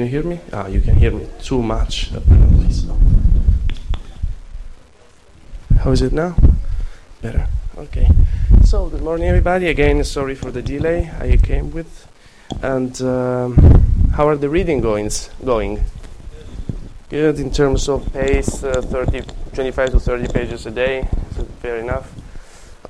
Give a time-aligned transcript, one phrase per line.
[0.00, 0.40] can you hear me?
[0.50, 2.72] Ah, you can hear me too much, apparently.
[2.72, 2.96] So.
[5.80, 6.34] How is it now?
[7.20, 7.46] Better.
[7.76, 8.08] Okay.
[8.64, 9.66] So, good morning, everybody.
[9.66, 12.08] Again, sorry for the delay I came with.
[12.62, 13.56] And um,
[14.14, 15.84] how are the reading goings, going?
[17.10, 19.20] Good in terms of pace, uh, 30,
[19.52, 21.00] 25 to 30 pages a day.
[21.00, 22.10] Is fair enough?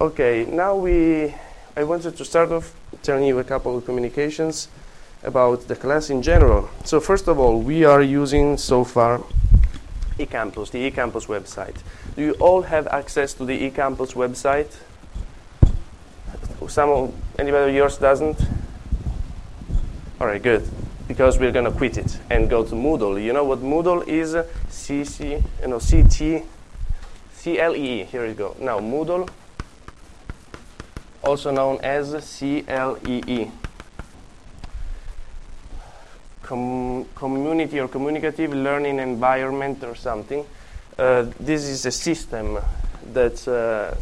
[0.01, 1.35] Okay, now we.
[1.77, 2.73] I wanted to start off
[3.03, 4.69] telling you a couple of communications
[5.23, 6.69] about the class in general.
[6.85, 9.23] So, first of all, we are using so far
[10.19, 11.77] eCampus, the eCampus website.
[12.17, 14.73] Do you all have access to the eCampus website?
[16.69, 18.41] Some of, anybody of yours doesn't?
[20.21, 20.69] All right, good.
[21.09, 23.23] Because we're going to quit it and go to Moodle.
[23.23, 24.35] You know what Moodle is?
[24.69, 26.45] CC, you know, CT.
[27.43, 28.55] Here we go.
[28.61, 29.29] Now, Moodle,
[31.25, 33.51] also known as CCLE.
[36.51, 40.45] Com- community or communicative learning environment or something.
[40.99, 42.59] Uh, this is a system
[43.13, 43.95] that uh,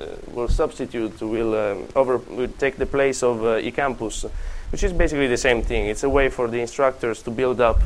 [0.00, 4.30] uh, will substitute, will, um, over, will take the place of uh, eCampus,
[4.72, 5.84] which is basically the same thing.
[5.84, 7.80] It's a way for the instructors to build up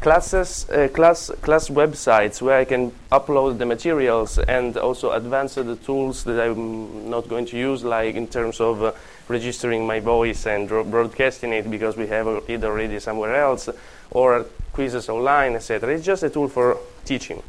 [0.00, 5.76] classes, uh, class, class websites where I can upload the materials and also advance the
[5.76, 8.92] tools that I'm not going to use, like in terms of uh,
[9.28, 13.68] registering my voice and broadcasting it because we have it already somewhere else,
[14.10, 15.94] or quizzes online, etc.
[15.94, 17.42] It's just a tool for teaching.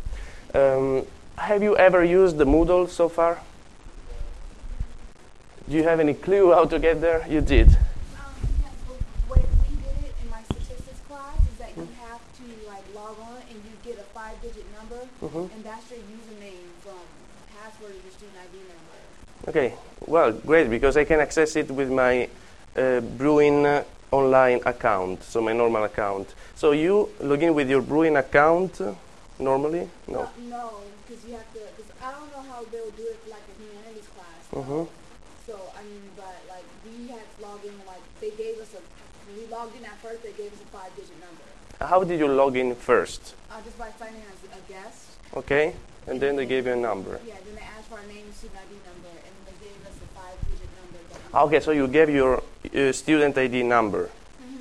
[0.53, 1.05] Um,
[1.38, 3.39] have you ever used the Moodle so far?
[5.70, 7.25] Do you have any clue how to get there?
[7.30, 7.67] You did.
[7.67, 7.75] Um,
[8.59, 12.67] yeah, the way we did it in my statistics class is that you have to
[12.67, 14.66] like log on and you get a five-digit
[15.30, 15.50] Mhm.
[15.54, 16.98] and that's your username from
[17.56, 18.98] password your student ID number.
[19.50, 19.73] Okay,
[20.08, 22.28] well, great, because I can access it with my
[22.76, 26.34] uh, Bruin uh, online account, so my normal account.
[26.56, 28.94] So you log in with your Bruin account uh,
[29.39, 29.89] normally?
[30.08, 30.22] No.
[30.22, 30.72] Uh, no,
[31.08, 31.60] because you have to.
[31.78, 34.42] Cause I don't know how they'll do it for like a humanities class.
[34.66, 34.88] Mhm.
[35.45, 37.73] So I mean, but like we had to log in.
[37.88, 38.82] Like they gave us a.
[39.30, 41.45] When we logged in at first, they gave us a five-digit number.
[41.86, 43.36] How did you log in first?
[43.52, 44.39] Uh, just by signing guest.
[45.36, 45.73] Okay,
[46.08, 47.20] and then they gave you a number.
[47.26, 47.36] Yeah.
[47.45, 50.08] Then they asked for our name, student ID number, and then they gave us a
[50.17, 50.70] five-digit
[51.32, 51.45] number.
[51.45, 52.44] Okay, so you gave your
[52.76, 54.10] uh, student ID number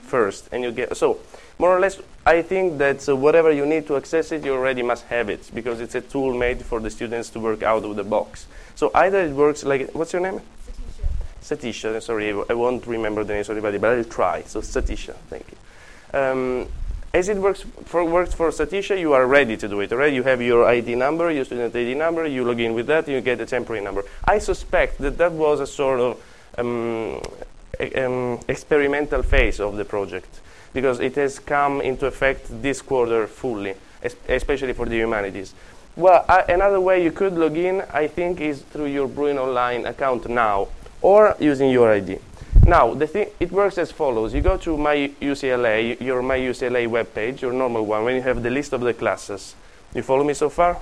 [0.02, 1.18] first, and you get so
[1.58, 2.00] more or less.
[2.26, 5.50] I think that uh, whatever you need to access it, you already must have it
[5.54, 8.46] because it's a tool made for the students to work out of the box.
[8.74, 10.40] So either it works like what's your name?
[11.40, 11.56] Satisha.
[11.56, 14.42] Satisha, sorry, I won't remember the name of everybody, but I'll try.
[14.42, 16.18] So Satisha, thank you.
[16.18, 16.68] Um,
[17.18, 19.92] as it works for, works for Satisha, you are ready to do it.
[19.92, 22.24] Already, you have your ID number, your student ID number.
[22.26, 24.04] You log in with that, you get a temporary number.
[24.24, 26.22] I suspect that that was a sort of
[26.58, 27.20] um,
[27.96, 30.40] um, experimental phase of the project
[30.72, 35.54] because it has come into effect this quarter fully, es- especially for the humanities.
[35.96, 40.28] Well, another way you could log in, I think, is through your Bruin Online account
[40.28, 40.68] now,
[41.02, 42.18] or using your ID.
[42.68, 44.34] Now, the thing, it works as follows.
[44.34, 48.42] You go to My UCLA, your My UCLA webpage, your normal one, when you have
[48.42, 49.54] the list of the classes.
[49.94, 50.78] You follow me so far?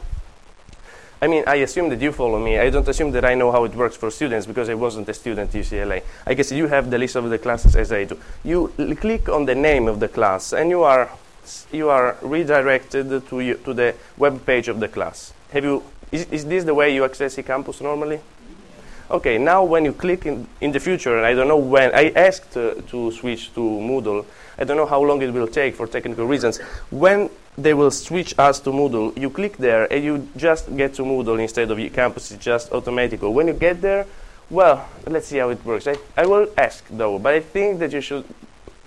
[1.23, 2.59] I mean, I assume that you follow me.
[2.59, 5.15] I don't assume that I know how it works for students because I wasn't a
[5.15, 6.03] student at UCLA.
[6.27, 8.19] I guess you have the list of the classes as I do.
[8.43, 11.09] You click on the name of the class and you are,
[11.71, 15.33] you are redirected to, you, to the web page of the class.
[15.53, 18.19] Have you, is, is this the way you access eCampus normally?
[19.09, 22.11] Okay, now when you click in, in the future, and I don't know when, I
[22.11, 24.27] asked uh, to switch to Moodle.
[24.59, 26.59] I don't know how long it will take for technical reasons.
[26.91, 31.03] When they will switch us to Moodle, you click there and you just get to
[31.03, 33.23] Moodle instead of campus, It's just automatic.
[33.23, 34.07] When you get there,
[34.51, 35.87] well, let's see how it works.
[35.87, 38.25] I, I will ask though, but I think that you should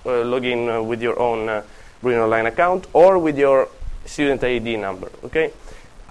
[0.05, 1.63] uh, log in uh, with your own uh,
[2.01, 3.69] Bruin Online account or with your
[4.05, 5.09] student ID number.
[5.23, 5.51] Okay,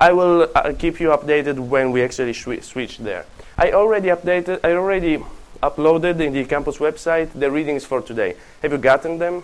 [0.00, 3.26] I will uh, keep you updated when we actually swi- switch there.
[3.56, 4.60] I already updated.
[4.62, 5.18] I already
[5.62, 8.36] uploaded in the campus website the readings for today.
[8.62, 9.42] Have you gotten them?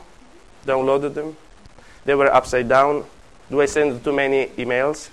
[0.65, 1.37] Downloaded them?
[2.05, 3.05] They were upside down.
[3.51, 5.11] Do I send too many emails?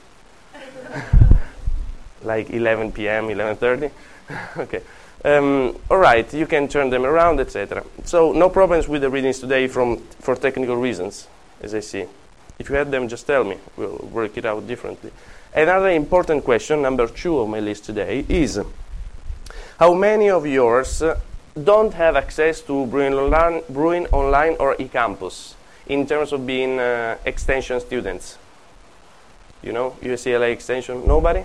[2.22, 3.92] like 11 p.m., 11:30.
[4.58, 4.82] okay.
[5.24, 7.84] Um, all right, you can turn them around, etc.
[8.06, 11.28] So no problems with the readings today from for technical reasons,
[11.62, 12.06] as I see.
[12.60, 13.58] If you had them, just tell me.
[13.76, 15.12] We'll work it out differently.
[15.54, 18.60] Another important question, number two of my list today, is
[19.78, 21.04] how many of yours
[21.62, 25.56] don't have access to Bruin Online, Bruin Online or eCampus
[25.88, 28.38] in terms of being uh, extension students?
[29.62, 31.06] You know, UCLA extension?
[31.06, 31.44] Nobody?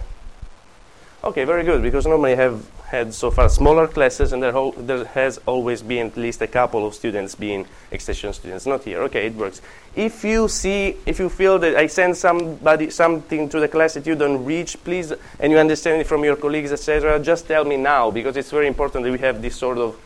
[1.24, 4.74] Okay, very good, because normally I have had so far smaller classes, and there, ho-
[4.76, 8.64] there has always been at least a couple of students being extension students.
[8.64, 9.02] Not here.
[9.02, 9.60] Okay, it works.
[9.94, 14.06] If you see, if you feel that I send somebody something to the class that
[14.06, 17.76] you don't reach, please, and you understand it from your colleagues, etc., just tell me
[17.76, 19.96] now because it's very important that we have this sort of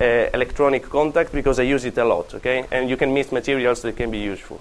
[0.00, 2.34] uh, electronic contact because I use it a lot.
[2.34, 4.60] Okay, and you can miss materials that can be useful.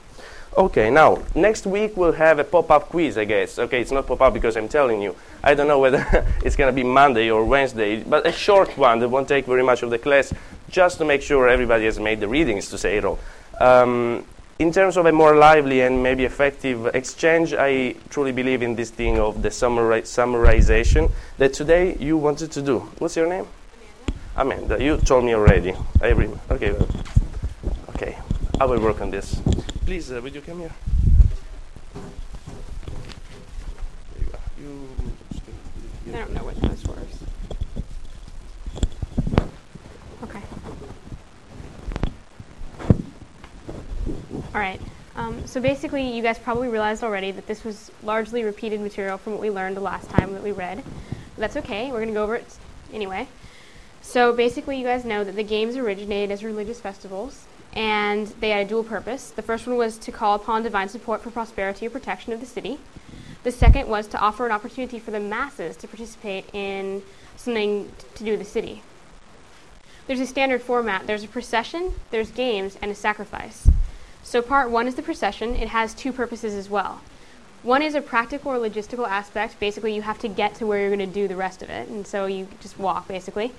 [0.57, 3.59] Okay, now, next week we'll have a pop-up quiz, I guess.
[3.59, 5.15] Okay, it's not pop-up because I'm telling you.
[5.44, 6.04] I don't know whether
[6.44, 9.62] it's going to be Monday or Wednesday, but a short one that won't take very
[9.62, 10.33] much of the class,
[10.68, 13.19] just to make sure everybody has made the readings, to say it all.
[13.62, 14.25] Um,
[14.57, 18.89] in terms of a more lively and maybe effective exchange, I truly believe in this
[18.89, 22.80] thing of the summari- summarization that today you wanted to do.
[22.98, 23.45] What's your name?
[24.36, 24.74] Amanda.
[24.74, 25.75] Amanda, you told me already.
[26.01, 26.13] I
[26.50, 26.75] okay,
[27.89, 28.18] okay,
[28.60, 29.39] I will work on this.
[29.88, 30.72] Please, uh, would you come here?
[31.94, 32.04] There
[34.19, 34.39] you are.
[34.60, 34.89] You,
[36.06, 37.24] you- I don't know what this works.
[40.24, 40.42] Okay.
[44.54, 44.81] All right.
[45.16, 49.31] Um, so basically, you guys probably realized already that this was largely repeated material from
[49.31, 50.84] what we learned the last time that we read.
[51.36, 51.94] But that's okay.
[51.94, 52.57] We're going to go over it
[52.92, 53.30] anyway.
[54.01, 58.66] So basically, you guys know that the games originated as religious festivals, and they had
[58.66, 59.30] a dual purpose.
[59.30, 62.46] The first one was to call upon divine support for prosperity or protection of the
[62.46, 62.80] city.
[63.44, 67.04] The second was to offer an opportunity for the masses to participate in
[67.36, 68.81] something to do with the city.
[70.08, 73.70] There's a standard format there's a procession, there's games, and a sacrifice.
[74.24, 75.56] So, part one is the procession.
[75.56, 77.02] It has two purposes as well.
[77.63, 79.60] One is a practical or logistical aspect.
[79.60, 81.88] Basically, you have to get to where you're going to do the rest of it,
[81.90, 83.54] and so you just walk, basically.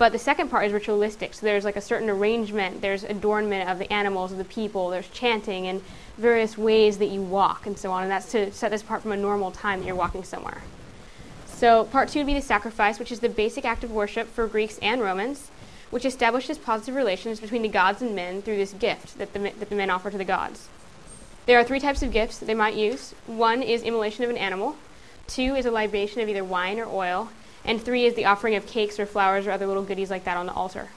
[0.00, 1.34] But the second part is ritualistic.
[1.34, 5.10] So there's like a certain arrangement, there's adornment of the animals, of the people, there's
[5.10, 5.82] chanting and
[6.16, 8.04] various ways that you walk and so on.
[8.04, 10.62] And that's to set this apart from a normal time that you're walking somewhere.
[11.44, 14.46] So part two would be the sacrifice, which is the basic act of worship for
[14.46, 15.50] Greeks and Romans,
[15.90, 19.68] which establishes positive relations between the gods and men through this gift that the, that
[19.68, 20.70] the men offer to the gods.
[21.44, 23.14] There are three types of gifts that they might use.
[23.26, 24.76] One is immolation of an animal.
[25.26, 27.28] Two is a libation of either wine or oil.
[27.64, 30.36] And three is the offering of cakes or flowers or other little goodies like that
[30.36, 30.88] on the altar.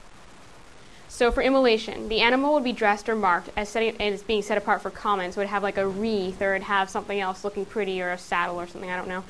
[1.10, 4.58] So for immolation, the animal would be dressed or marked as, setting, as being set
[4.58, 5.32] apart for common.
[5.32, 8.02] So it would have like a wreath or it would have something else looking pretty
[8.02, 9.24] or a saddle or something, I don't know.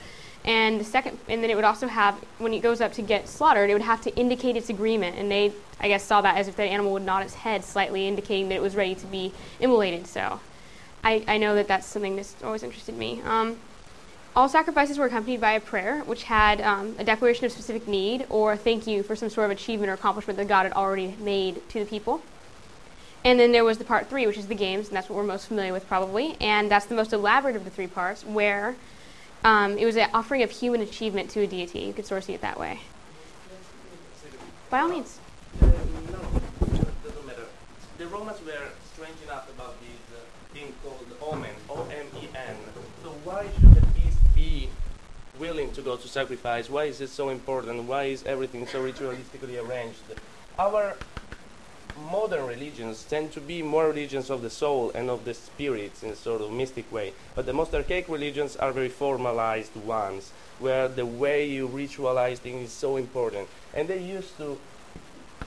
[0.46, 3.28] And the second, and then it would also have, when it goes up to get
[3.30, 5.18] slaughtered, it would have to indicate its agreement.
[5.18, 8.08] And they, I guess, saw that as if the animal would nod its head slightly,
[8.08, 10.08] indicating that it was ready to be immolated.
[10.08, 10.40] So
[11.04, 13.22] I, I know that that's something that's always interested me.
[13.26, 13.58] Um,
[14.36, 18.26] all sacrifices were accompanied by a prayer, which had um, a declaration of specific need
[18.30, 21.16] or a thank you for some sort of achievement or accomplishment that God had already
[21.20, 22.22] made to the people.
[23.26, 25.24] And then there was the part three, which is the games, and that's what we're
[25.24, 26.36] most familiar with probably.
[26.42, 28.76] And that's the most elaborate of the three parts, where
[29.44, 31.80] um, it was an offering of human achievement to a deity.
[31.82, 32.80] You could sort of see it that way.
[34.70, 35.20] By all means.
[35.62, 35.72] Uh, no,
[37.04, 37.46] doesn't matter.
[37.98, 42.56] The Romans were strange enough about this uh, thing called omen, O-M-E-N.
[43.04, 44.70] So why should the beast be
[45.44, 46.70] willing to go to sacrifice?
[46.70, 47.84] Why is it so important?
[47.84, 50.06] Why is everything so ritualistically arranged?
[50.58, 50.96] Our
[52.16, 56.10] modern religions tend to be more religions of the soul and of the spirits in
[56.12, 57.12] a sort of mystic way.
[57.36, 62.70] But the most archaic religions are very formalized ones, where the way you ritualize things
[62.70, 63.50] is so important.
[63.74, 64.58] And they used to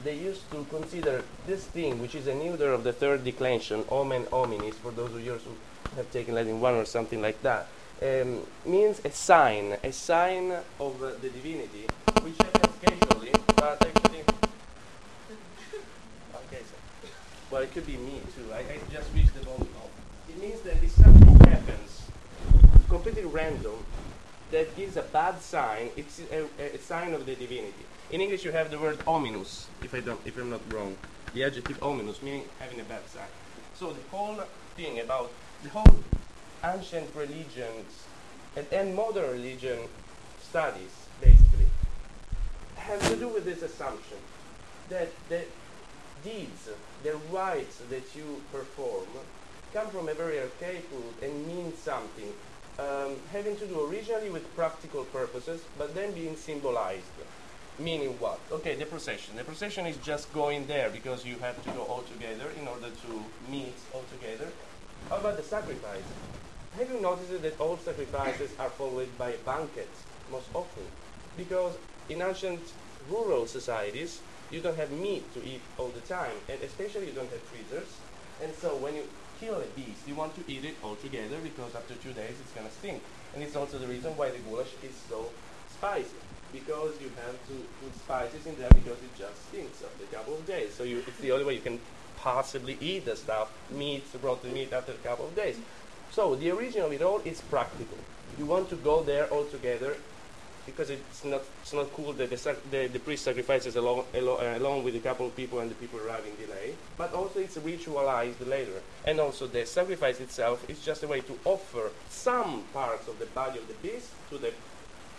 [0.05, 4.25] they used to consider this thing, which is a neuter of the third declension, omen
[4.41, 5.55] ominis, for those of you who
[5.97, 7.67] have taken Latin 1 or something like that,
[8.03, 11.87] um, means a sign, a sign of uh, the divinity,
[12.23, 14.21] which happens casually, but actually.
[16.35, 17.09] okay, so.
[17.51, 18.53] Well, it could be me too.
[18.53, 19.67] I, I just reached the off.
[20.29, 22.03] It means that if something happens
[22.89, 23.85] completely random
[24.51, 27.85] that gives a bad sign, it's a, a, a sign of the divinity.
[28.11, 30.97] In English, you have the word ominous, if I don't, if I'm not wrong.
[31.35, 33.27] The adjective ominous, meaning having a bad sign.
[33.75, 34.41] So the whole
[34.77, 35.31] thing about
[35.63, 35.97] the whole
[36.65, 38.05] ancient religions
[38.57, 39.79] and, and modern religion
[40.43, 41.67] studies, basically,
[42.77, 44.19] have to do with this assumption
[44.89, 45.43] that the
[46.25, 46.69] deeds,
[47.03, 49.07] the rites that you perform,
[49.73, 52.33] come from a very archaic root and mean something,
[52.79, 57.05] um, having to do originally with practical purposes, but then being symbolized.
[57.79, 58.41] Meaning what?
[58.51, 59.37] Okay, the procession.
[59.37, 62.89] The procession is just going there because you have to go all together in order
[62.89, 64.49] to meet all together.
[65.11, 66.03] How about the sacrifice?
[66.79, 70.83] Have you noticed that all sacrifices are followed by banquets most often?
[71.35, 71.73] Because
[72.11, 72.61] in ancient
[73.09, 77.31] rural societies, you don't have meat to eat all the time, and especially you don't
[77.31, 77.89] have freezers.
[78.43, 79.05] And so when you
[79.41, 82.53] kill a beast, you want to eat it all together because after two days it's
[82.53, 83.03] gonna stink.
[83.33, 85.31] And it's also the reason why the goulash is so
[85.73, 86.21] spicy.
[86.53, 90.35] because you have to put spices in there because it just stinks after a couple
[90.35, 90.73] of days.
[90.75, 91.81] So you, it's the only way you can
[92.17, 95.59] possibly eat the stuff, meat, rotten meat, after a couple of days.
[96.11, 97.99] So the origin of it all is practical.
[98.39, 99.97] You want to go there all together
[100.67, 104.83] because it's not it's not cool that the, the, the priest sacrifices along, alo- uh,
[104.83, 106.75] with a couple of people and the people arriving delay.
[106.99, 108.83] But also it's ritualized later.
[109.07, 113.27] And also the sacrifice itself is just a way to offer some parts of the
[113.27, 114.53] body of the beast to the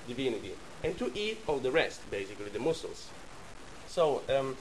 [0.07, 0.51] divinity
[0.83, 3.07] and to eat all the rest, basically the muscles.
[3.87, 4.55] So um,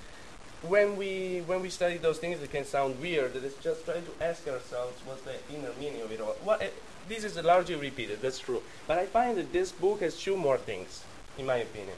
[0.69, 3.33] when we when we study those things, it can sound weird.
[3.35, 6.37] That it's just trying to ask ourselves what's the inner meaning of it all.
[6.45, 6.67] What, uh,
[7.09, 8.21] this is largely repeated.
[8.21, 8.63] That's true.
[8.87, 11.05] But I find that this book has two more things,
[11.39, 11.97] in my opinion.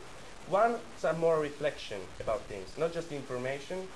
[0.48, 3.86] One, some more reflection about things, not just information,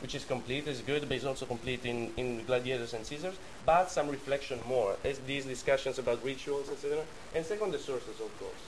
[0.00, 3.90] which is complete, is good, but it's also complete in, in Gladiators and Caesars, but
[3.90, 7.02] some reflection more, as these discussions about rituals, etc.
[7.34, 8.62] And second, the sources, of course.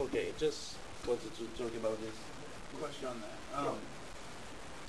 [0.00, 2.14] Okay, just wanted to talk about this.
[2.80, 3.58] Question on that.
[3.58, 3.76] Um,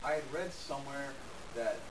[0.03, 1.11] I had read somewhere
[1.55, 1.81] that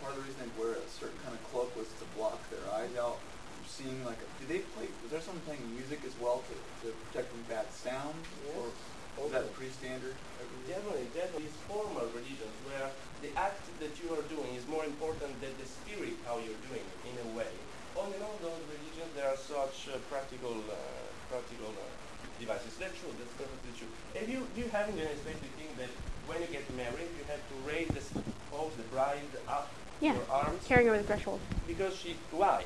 [0.00, 2.64] part of the reason they wear a certain kind of cloak was to block their
[2.72, 3.20] eyes out
[3.52, 4.16] from seeing like.
[4.16, 4.88] A, did they play?
[5.02, 6.54] Was there someone playing music as well to,
[6.86, 8.16] to protect from bad sound?
[8.56, 8.72] Or
[9.20, 10.16] was that pretty standard?
[10.66, 11.44] Definitely, definitely.
[11.44, 15.66] These formal religions where the act that you are doing is more important than the
[15.68, 17.52] spirit how you're doing it, in a way.
[17.94, 20.74] On in all those religions, there are such uh, practical, uh,
[21.30, 22.03] practical uh,
[22.40, 22.74] devices.
[22.78, 23.10] That's true.
[23.18, 23.88] That's perfectly true.
[24.14, 25.90] If you, you have in the United States the thing that
[26.26, 30.14] when you get married, you have to raise the spouse, the bride, up Yeah.
[30.14, 31.40] your arms Carrying over the threshold.
[31.66, 32.16] because she.
[32.30, 32.64] Why?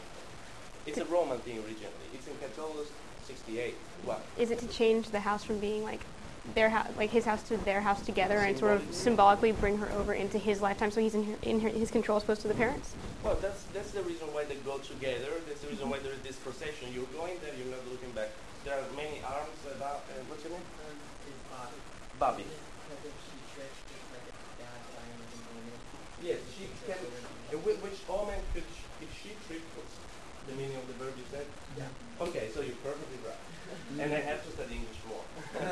[0.86, 2.06] It's a Roman thing originally.
[2.14, 2.88] It's in Catullus
[3.26, 3.74] 68.
[4.04, 4.16] Why?
[4.38, 6.00] Is it to change the house from being like
[6.54, 9.90] their house, like his house to their house together, and sort of symbolically bring her
[9.98, 12.48] over into his lifetime, so he's in, her, in her, his control as opposed to
[12.48, 12.94] the parents?
[13.22, 15.28] Well, that's that's the reason why they go together.
[15.46, 16.88] That's the reason why there is this procession.
[16.94, 18.30] You're going there, you're not looking back.
[18.64, 20.04] There are many arms about.
[20.08, 20.62] Uh, what's your name?
[22.18, 22.44] Bobby.
[26.20, 26.98] Yes, she can.
[27.52, 29.76] Uh, whi- which omen could sh- if she tripped?
[29.76, 29.94] What's
[30.46, 31.46] the meaning of the verb you said?
[31.76, 31.84] Yeah.
[32.20, 33.44] Okay, so you're perfectly right.
[34.02, 35.24] and I have to study English more.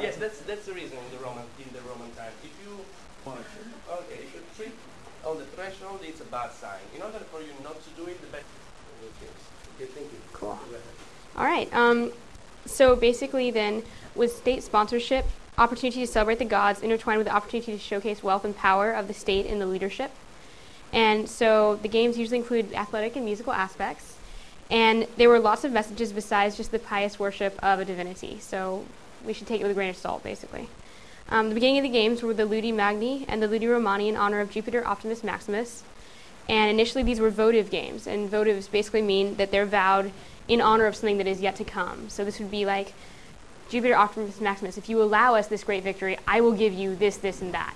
[0.00, 2.34] yes, that's that's the reason in the Roman in the Roman time.
[2.42, 2.86] If you
[3.26, 4.78] okay, if you trip
[5.24, 6.84] on the threshold, it's a bad sign.
[6.94, 8.46] In order for you not to do it, the best.
[9.74, 10.20] Okay, thank you.
[10.32, 10.58] Cool.
[11.36, 11.72] All right.
[11.74, 12.12] Um,
[12.66, 13.82] so basically, then,
[14.14, 15.24] with state sponsorship,
[15.58, 19.08] opportunity to celebrate the gods intertwined with the opportunity to showcase wealth and power of
[19.08, 20.10] the state and the leadership.
[20.92, 24.16] And so the games usually include athletic and musical aspects.
[24.70, 28.38] And there were lots of messages besides just the pious worship of a divinity.
[28.40, 28.84] So
[29.24, 30.68] we should take it with a grain of salt, basically.
[31.28, 34.16] Um, the beginning of the games were the Ludi Magni and the Ludi Romani in
[34.16, 35.82] honor of Jupiter Optimus Maximus.
[36.48, 40.12] And initially, these were votive games, and votives basically mean that they're vowed
[40.48, 42.08] in honor of something that is yet to come.
[42.08, 42.94] So this would be like
[43.72, 47.16] Jupiter Optimus Maximus, if you allow us this great victory, I will give you this,
[47.16, 47.74] this, and that.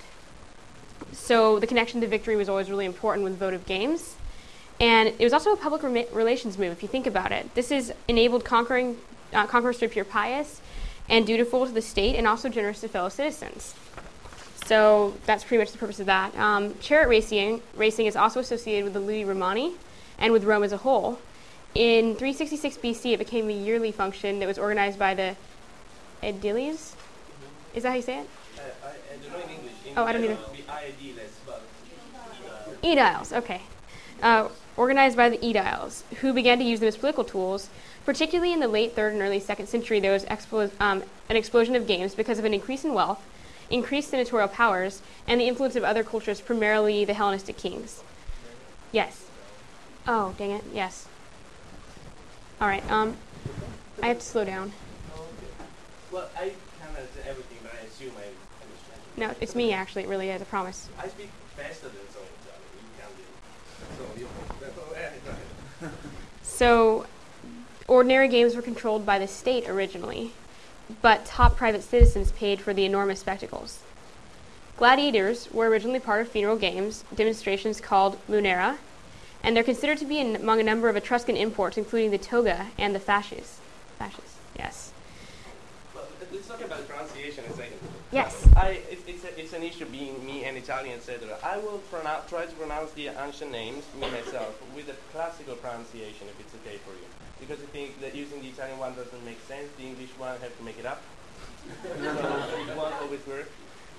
[1.13, 4.15] So the connection to victory was always really important with votive games.
[4.79, 7.55] And it was also a public relations move, if you think about it.
[7.55, 8.99] This is enabled conquering,
[9.33, 10.61] uh, conquerors to appear pious
[11.09, 13.75] and dutiful to the state and also generous to fellow citizens.
[14.67, 16.37] So that's pretty much the purpose of that.
[16.37, 19.73] Um, chariot racing, racing is also associated with the Ludi Romani
[20.19, 21.21] and with Rome as a whole.
[21.75, 25.37] In 366 BC, it became a yearly function that was organized by the
[26.23, 26.95] Aediles.
[27.75, 28.29] Is that how you say it?
[28.57, 29.73] Uh, I, I don't know in English.
[29.87, 30.33] In Oh, I don't either.
[30.33, 31.63] it would be idealist, but
[32.17, 33.61] uh, Aediles, okay.
[34.23, 37.69] Uh, organized by the Aediles, who began to use them as political tools.
[38.07, 41.75] Particularly in the late third and early second century, there was explo- um, an explosion
[41.75, 43.21] of games because of an increase in wealth,
[43.69, 48.03] increased senatorial powers, and the influence of other cultures, primarily the Hellenistic kings.
[48.93, 49.27] Yes.
[50.07, 50.65] Oh, dang it.
[50.73, 51.09] Yes.
[52.61, 52.89] All right.
[52.91, 53.17] Um,
[54.03, 54.73] I have to slow down.
[56.11, 58.29] well, I can't understand everything, but I assume I
[58.65, 59.01] understand.
[59.17, 60.05] No, it's me actually.
[60.05, 60.41] It really is.
[60.41, 60.89] I promise.
[60.99, 62.33] I speak faster than Italian.
[62.75, 63.25] You can do.
[63.99, 64.29] So you.
[64.61, 65.93] That's all right.
[66.43, 67.05] So,
[67.87, 70.33] ordinary games were controlled by the state originally,
[71.03, 73.81] but top private citizens paid for the enormous spectacles.
[74.79, 78.79] Gladiators were originally part of funeral games, demonstrations called munera,
[79.43, 82.67] and they're considered to be in, among a number of Etruscan imports, including the toga
[82.79, 83.61] and the fasces.
[83.99, 84.93] Fasces, yes.
[85.95, 87.79] Well, let's talk about pronunciation a second.
[88.13, 88.47] Yes.
[88.57, 91.37] I, it's, it's, a, it's an issue being me and Italian, etc.
[91.43, 96.27] I will pronounce, try to pronounce the ancient names, me myself, with the classical pronunciation,
[96.29, 97.07] if it's okay for you.
[97.41, 99.69] Because I think that using the Italian one doesn't make sense.
[99.77, 101.03] The English one, I have to make it up.
[101.83, 103.51] so it won't always work.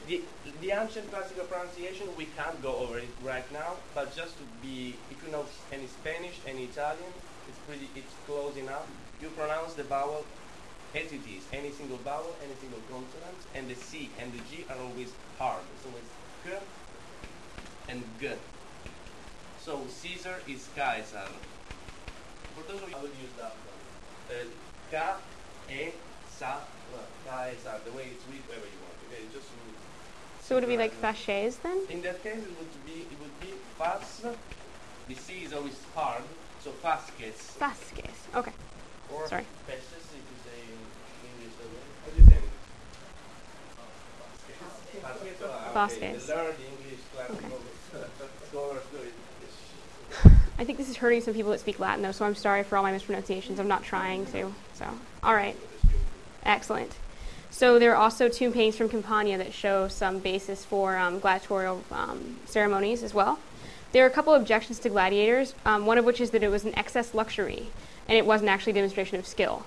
[0.07, 0.23] The,
[0.71, 5.19] ancient classical pronunciation, we can't go over it right now, but just to be, if
[5.25, 7.11] you know any Spanish, any Italian,
[7.49, 8.87] it's pretty, it's close enough.
[9.21, 10.23] You pronounce the vowel
[10.95, 14.63] as it is, any single vowel, any single consonant, and the C and the G
[14.69, 15.59] are always hard.
[15.75, 16.07] It's always
[16.45, 16.55] K
[17.89, 18.31] and G.
[19.59, 21.27] So Caesar is Caesar.
[22.55, 23.83] For those of you who would use that one,
[24.31, 25.19] uh,
[25.67, 25.91] K, E,
[26.31, 26.63] Sa,
[27.27, 28.95] Caesar, the way it's read, wherever you want.
[29.11, 29.47] Okay, just.
[30.47, 31.77] So would it be like fasces then?
[31.89, 34.21] In that case, it would be it would be fas.
[35.09, 36.23] The C is always hard,
[36.63, 37.35] so fasces.
[37.35, 38.27] Fasces.
[38.33, 38.53] Okay.
[39.13, 39.43] Or Sorry.
[39.67, 40.59] Festus, if you say
[41.27, 41.83] English the way.
[42.05, 42.47] How do you say it?
[45.03, 45.41] Fasces.
[45.41, 46.13] Okay.
[46.13, 46.29] Fasces.
[46.29, 47.29] Learn the English class.
[47.29, 47.51] Okay.
[48.47, 50.31] Scholars do it.
[50.59, 52.77] I think this is hurting some people that speak Latin, though, so I'm sorry for
[52.77, 53.59] all my mispronunciations.
[53.59, 54.53] I'm not trying to.
[54.75, 54.85] So,
[55.23, 55.57] all right.
[56.45, 56.95] Excellent.
[57.57, 61.83] So there are also tomb paintings from Campania that show some basis for um, gladiatorial
[61.91, 63.39] um, ceremonies as well.
[63.93, 66.65] There are a couple objections to gladiators, um, one of which is that it was
[66.65, 67.65] an excess luxury,
[68.07, 69.65] and it wasn't actually a demonstration of skill.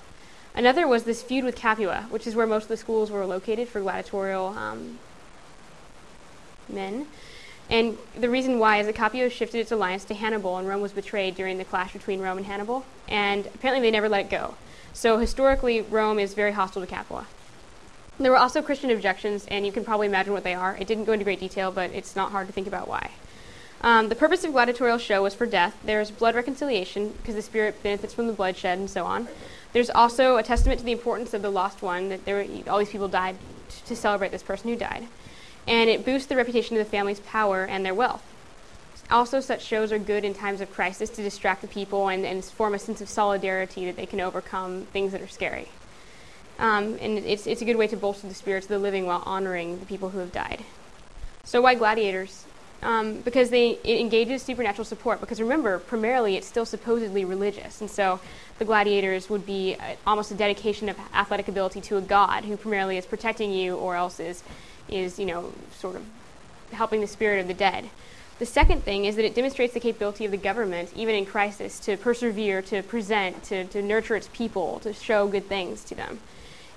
[0.55, 3.67] Another was this feud with Capua, which is where most of the schools were located
[3.67, 5.01] for gladiatorial um,
[6.69, 7.09] men.
[7.69, 10.93] And the reason why is that Capua shifted its alliance to Hannibal, and Rome was
[10.93, 12.87] betrayed during the clash between Rome and Hannibal.
[13.09, 14.55] And apparently, they never let it go.
[14.93, 17.27] So historically, Rome is very hostile to Capua.
[18.21, 20.77] There were also Christian objections, and you can probably imagine what they are.
[20.79, 23.13] It didn't go into great detail, but it's not hard to think about why.
[23.81, 25.75] Um, the purpose of gladiatorial show was for death.
[25.83, 29.27] There's blood reconciliation because the spirit benefits from the bloodshed and so on.
[29.73, 32.91] There's also a testament to the importance of the lost one that were, all these
[32.91, 33.37] people died
[33.71, 35.07] t- to celebrate this person who died,
[35.67, 38.23] and it boosts the reputation of the family's power and their wealth.
[39.11, 42.45] Also, such shows are good in times of crisis to distract the people and, and
[42.45, 45.69] form a sense of solidarity that they can overcome things that are scary.
[46.61, 49.23] Um, and it's, it's a good way to bolster the spirits of the living while
[49.25, 50.63] honoring the people who have died.
[51.43, 52.45] So, why gladiators?
[52.83, 55.21] Um, because they it engages supernatural support.
[55.21, 58.21] Because remember, primarily it's still supposedly religious, and so
[58.59, 62.57] the gladiators would be uh, almost a dedication of athletic ability to a god who
[62.57, 64.43] primarily is protecting you, or else is
[64.89, 66.05] is you know sort of
[66.73, 67.89] helping the spirit of the dead.
[68.39, 71.79] The second thing is that it demonstrates the capability of the government, even in crisis,
[71.81, 76.21] to persevere, to present, to, to nurture its people, to show good things to them.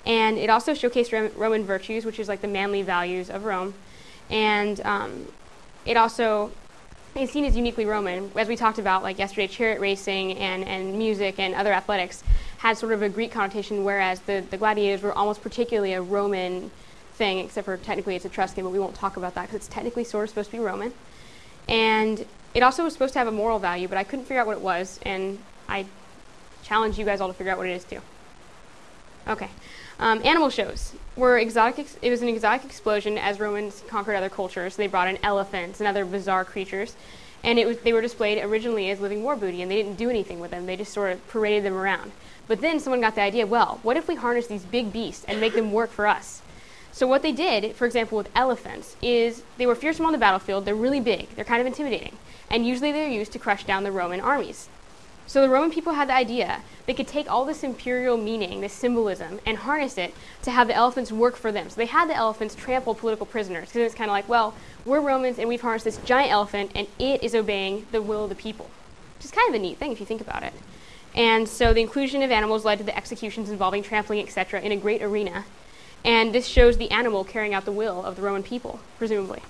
[0.06, 3.74] And it also showcased Rom- Roman virtues, which is like the manly values of Rome.
[4.30, 5.28] And um,
[5.86, 6.52] it also
[7.16, 10.98] is seen as uniquely Roman, as we talked about like yesterday, chariot racing and, and
[10.98, 12.24] music and other athletics
[12.58, 16.72] had sort of a Greek connotation, whereas the, the gladiators were almost particularly a Roman
[17.16, 20.04] thing, except for technically it's Etruscan, but we won't talk about that because it's technically
[20.04, 20.94] sort of supposed to be Roman.
[21.68, 24.48] And it also was supposed to have a moral value, but I couldn't figure out
[24.48, 25.86] what it was, and I
[26.64, 28.00] challenge you guys all to figure out what it is too.
[29.28, 29.50] Okay.
[30.00, 31.80] Um, animal shows were exotic.
[31.80, 34.76] Ex- it was an exotic explosion as Romans conquered other cultures.
[34.76, 36.96] They brought in elephants and other bizarre creatures,
[37.44, 40.10] and it was, they were displayed originally as living war booty, and they didn't do
[40.10, 40.66] anything with them.
[40.66, 42.12] They just sort of paraded them around.
[42.48, 43.46] But then someone got the idea.
[43.46, 46.42] Well, what if we harness these big beasts and make them work for us?
[46.92, 50.66] So what they did, for example, with elephants, is they were fearsome on the battlefield.
[50.66, 51.30] They're really big.
[51.36, 52.18] They're kind of intimidating,
[52.52, 54.70] and usually they're used to crush down the Roman armies.
[55.34, 58.72] So the Roman people had the idea they could take all this imperial meaning, this
[58.72, 61.72] symbolism, and harness it to have the elephants work for them.
[61.72, 64.54] So they had the elephants trample political prisoners because it's kind of like, well,
[64.86, 68.30] we're Romans and we've harnessed this giant elephant and it is obeying the will of
[68.30, 68.70] the people,
[69.18, 70.54] which is kind of a neat thing if you think about it.
[71.16, 74.78] And so the inclusion of animals led to the executions involving trampling, etc., in a
[74.78, 75.46] great arena.
[76.06, 79.42] And this shows the animal carrying out the will of the Roman people, presumably.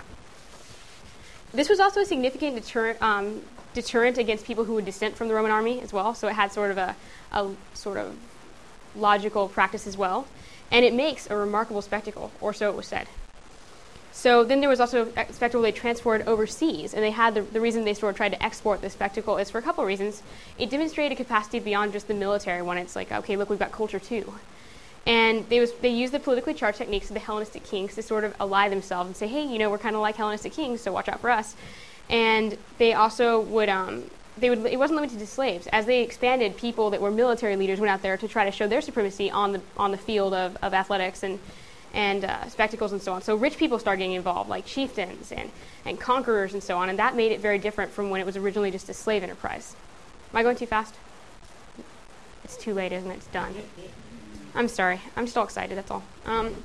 [1.54, 3.42] This was also a significant deterrent, um,
[3.74, 6.14] deterrent against people who would dissent from the Roman army as well.
[6.14, 6.96] So it had sort of a,
[7.32, 8.16] a sort of
[8.96, 10.28] logical practice as well.
[10.72, 13.08] And it makes a remarkable spectacle, or so it was said.
[14.12, 17.60] So then there was also a spectacle they transported overseas, and they had the, the
[17.60, 20.22] reason they sort of tried to export this spectacle is for a couple of reasons.
[20.58, 22.78] It demonstrated a capacity beyond just the military one.
[22.78, 24.34] It's like, okay, look, we've got culture too.
[25.06, 28.24] And they, was, they used the politically charged techniques of the Hellenistic kings to sort
[28.24, 30.94] of ally themselves and say, hey, you know, we're kind of like Hellenistic kings, so
[30.94, 31.56] watch out for us.
[32.10, 34.04] And they also would, um,
[34.38, 35.68] they would, it wasn't limited to slaves.
[35.68, 38.68] As they expanded, people that were military leaders went out there to try to show
[38.68, 41.40] their supremacy on the, on the field of, of athletics and,
[41.94, 43.22] and uh, spectacles and so on.
[43.22, 45.50] So rich people started getting involved, like chieftains and,
[45.86, 48.36] and conquerors and so on, and that made it very different from when it was
[48.36, 49.76] originally just a slave enterprise.
[50.32, 50.96] Am I going too fast?
[52.44, 53.16] It's too late, isn't it?
[53.16, 53.56] It's done.
[54.56, 55.02] I'm sorry.
[55.16, 56.04] I'm still excited, that's all.
[56.26, 56.64] Um,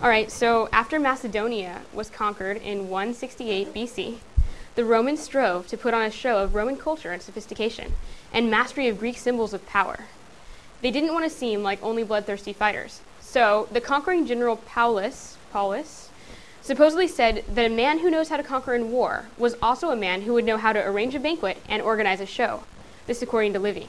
[0.00, 4.18] all right, so after Macedonia was conquered in 168 BC,
[4.76, 7.94] the Romans strove to put on a show of Roman culture and sophistication
[8.32, 10.04] and mastery of Greek symbols of power.
[10.82, 13.00] They didn't want to seem like only bloodthirsty fighters.
[13.20, 16.10] So the conquering general Paulus, Paulus
[16.62, 19.96] supposedly said that a man who knows how to conquer in war was also a
[19.96, 22.62] man who would know how to arrange a banquet and organize a show.
[23.08, 23.88] This according to Livy.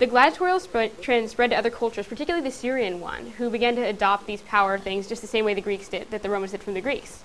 [0.00, 0.58] The gladiatorial
[1.02, 4.78] trend spread to other cultures, particularly the Syrian one, who began to adopt these power
[4.78, 7.22] things just the same way the Greeks did, that the Romans did from the Greeks.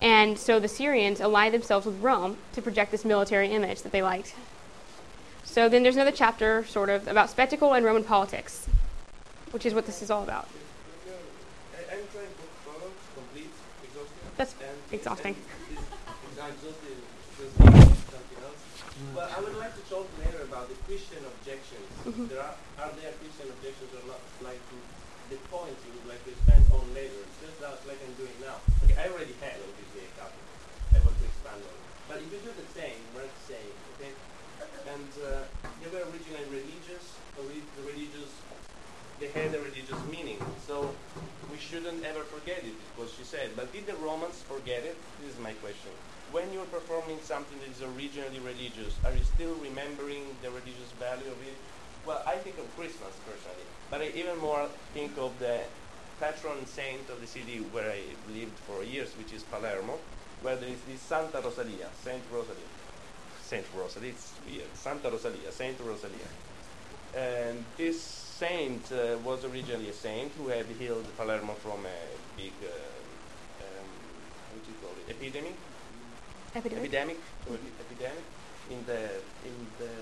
[0.00, 4.02] And so the Syrians allied themselves with Rome to project this military image that they
[4.02, 4.34] liked.
[5.44, 8.68] So then there's another chapter, sort of, about spectacle and Roman politics,
[9.52, 10.48] which is what this is all about.
[11.72, 13.46] I, I'm trying to follow, complete,
[13.84, 13.94] exhaustive.
[13.94, 13.94] That's and exhausting.
[13.94, 14.27] and It's, it's not exhaustive, just
[18.06, 18.62] something else.
[19.14, 21.86] But I would like to talk later about the Christian objections.
[22.06, 22.30] Mhm.
[22.30, 24.22] There are, are there Christian objections or not?
[24.42, 24.76] Like to
[25.34, 27.20] the points you would like to expand on later.
[27.42, 28.62] Just that, like I'm doing now.
[28.86, 30.40] Okay, I already had obviously a couple.
[30.94, 31.74] I want to expand on.
[31.74, 31.82] It.
[32.08, 34.12] But if you do the same, we're the same, okay?
[34.88, 35.44] And uh,
[35.84, 37.04] they were originally religious,
[37.36, 38.32] or the religious
[39.20, 40.38] they had a religious meaning.
[40.66, 40.94] So
[41.50, 43.50] we shouldn't ever forget it, what she said.
[43.56, 44.96] But did the Romans forget it?
[45.20, 45.90] This is my question.
[46.30, 51.26] When you're performing something that is originally religious, are you still remembering the religious value
[51.26, 51.56] of it?
[52.06, 55.60] Well, I think of Christmas personally, but I even more think of the
[56.20, 58.00] patron saint of the city where I
[58.32, 59.98] lived for years, which is Palermo,
[60.42, 62.70] where there is this Santa Rosalia, Saint Rosalie.
[63.42, 64.68] Saint Rosalie, it's weird.
[64.74, 66.28] Santa Rosalia, Saint Rosalia.
[67.16, 71.98] And this saint uh, was originally a saint who had healed Palermo from a
[72.36, 72.68] big, uh,
[73.64, 73.88] um,
[74.46, 75.54] how do you call it, epidemic,
[76.54, 76.84] Epidemic.
[76.84, 78.24] epidemic, epi- epidemic
[78.70, 79.02] in the
[79.48, 79.92] in the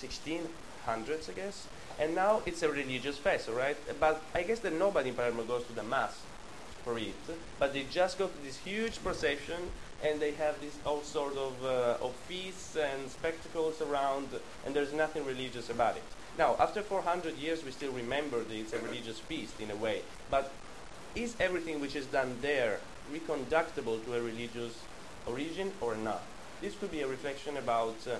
[0.00, 1.66] 1600s, I guess.
[2.00, 3.76] And now it's a religious fest, all right?
[4.00, 6.20] But I guess that nobody in Palermo goes to the mass
[6.84, 7.14] for it,
[7.60, 9.60] but they just go to this huge procession
[10.02, 14.28] and they have this all sort of, uh, of feasts and spectacles around,
[14.66, 16.02] and there's nothing religious about it.
[16.36, 20.02] Now, after 400 years, we still remember that it's a religious feast in a way,
[20.30, 20.50] but
[21.14, 22.80] is everything which is done there
[23.12, 24.74] reconductible to a religious
[25.26, 26.22] origin or not?
[26.60, 28.16] This could be a reflection about uh,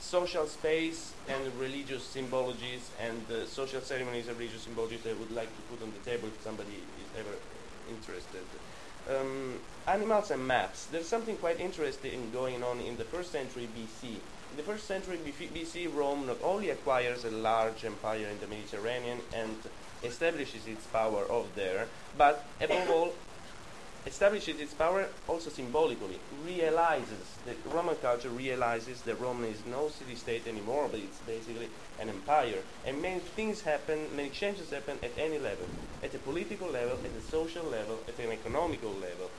[0.00, 5.32] social space and religious symbologies and uh, social ceremonies and religious symbologies that I would
[5.32, 7.36] like to put on the table if somebody is ever
[7.90, 8.44] interested.
[9.10, 10.86] Um, animals and maps.
[10.86, 14.16] There's something quite interesting going on in the first century BC.
[14.50, 19.20] In the first century BC, Rome not only acquires a large empire in the Mediterranean
[19.34, 19.56] and
[20.02, 23.12] establishes its power over there, but above all,
[24.06, 30.46] establishes its power also symbolically, realizes that Roman culture realizes that Rome is no city-state
[30.46, 31.68] anymore, but it's basically
[32.00, 32.62] an empire.
[32.86, 35.66] And many things happen, many changes happen at any level,
[36.02, 39.30] at a political level, at a social level, at an economical level.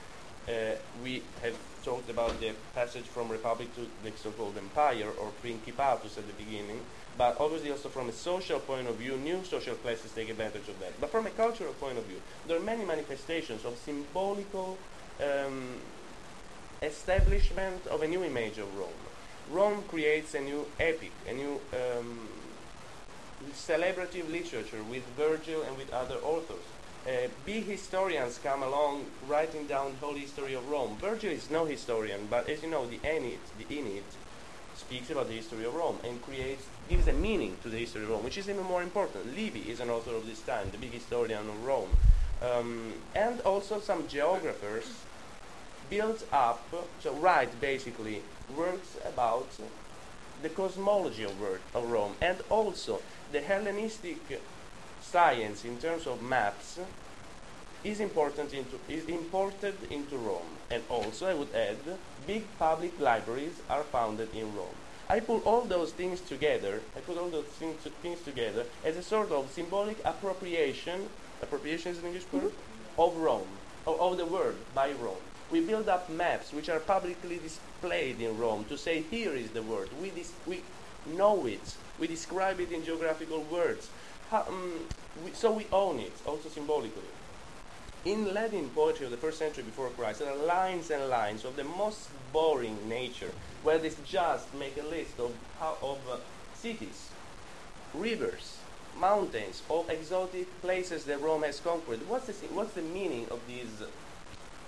[0.48, 6.18] Uh, we have talked about the passage from republic to the so-called empire, or principatus
[6.18, 6.80] at the beginning,
[7.18, 10.80] but obviously also from a social point of view, new social classes take advantage of
[10.80, 11.00] that.
[11.00, 14.78] But from a cultural point of view, there are many manifestations of symbolical
[15.22, 15.76] um,
[16.82, 18.90] establishment of a new image of Rome.
[19.52, 22.28] Rome creates a new epic, a new um,
[23.54, 26.64] celebrative literature with Virgil and with other authors.
[27.08, 30.98] Uh, big historians come along writing down the whole history of Rome.
[31.00, 34.04] Virgil is no historian, but as you know, the Aeneid, the Aeneid
[34.76, 38.10] speaks about the history of Rome and creates gives a meaning to the history of
[38.10, 39.26] Rome, which is even more important.
[39.28, 41.90] Livy is an author of this time, the big historian of Rome,
[42.42, 44.90] um, and also some geographers
[45.90, 46.68] built up,
[47.00, 48.22] so write basically
[48.56, 49.48] works about
[50.42, 51.34] the cosmology of,
[51.74, 54.18] of Rome, and also the Hellenistic
[55.12, 56.80] science in terms of maps
[57.84, 60.52] is important into is imported into Rome.
[60.70, 61.78] And also, I would add,
[62.28, 64.78] big public libraries are founded in Rome.
[65.10, 66.82] I put all those things together.
[66.96, 71.10] I put all those things, things together as a sort of symbolic appropriation.
[71.42, 73.02] Appropriation is an English word mm-hmm.
[73.02, 73.48] of Rome,
[73.88, 75.24] of, of the world by Rome.
[75.50, 79.64] We build up maps which are publicly displayed in Rome to say here is the
[79.64, 79.90] world.
[80.00, 80.62] We dis- we
[81.18, 81.76] know it.
[81.98, 83.90] We describe it in geographical words.
[84.32, 84.86] Um,
[85.24, 87.10] we, so we own it, also symbolically.
[88.06, 91.56] In Latin poetry of the first century before Christ, there are lines and lines of
[91.56, 93.32] the most boring nature,
[93.64, 96.18] where they just make a list of, how, of uh,
[96.54, 97.10] cities,
[97.94, 98.60] rivers,
[98.98, 102.08] mountains, of exotic places that Rome has conquered.
[102.08, 103.84] What's the, what's the meaning of these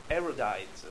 [0.10, 0.84] erudite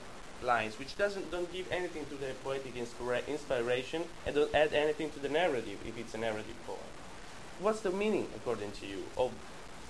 [0.42, 5.10] lines, which doesn't don't give anything to the poetic inspira- inspiration and don't add anything
[5.10, 6.89] to the narrative if it's a narrative poem?
[7.62, 9.32] What's the meaning, according to you, of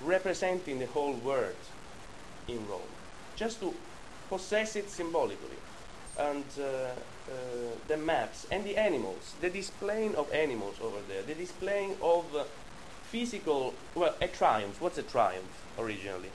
[0.04, 1.54] representing the whole world
[2.48, 2.80] in Rome?
[3.36, 3.72] Just to
[4.28, 5.60] possess it symbolically.
[6.18, 6.94] And uh, uh,
[7.86, 12.42] the maps and the animals, the displaying of animals over there, the displaying of uh,
[13.04, 14.80] physical, well, a triumph.
[14.80, 16.30] What's a triumph originally?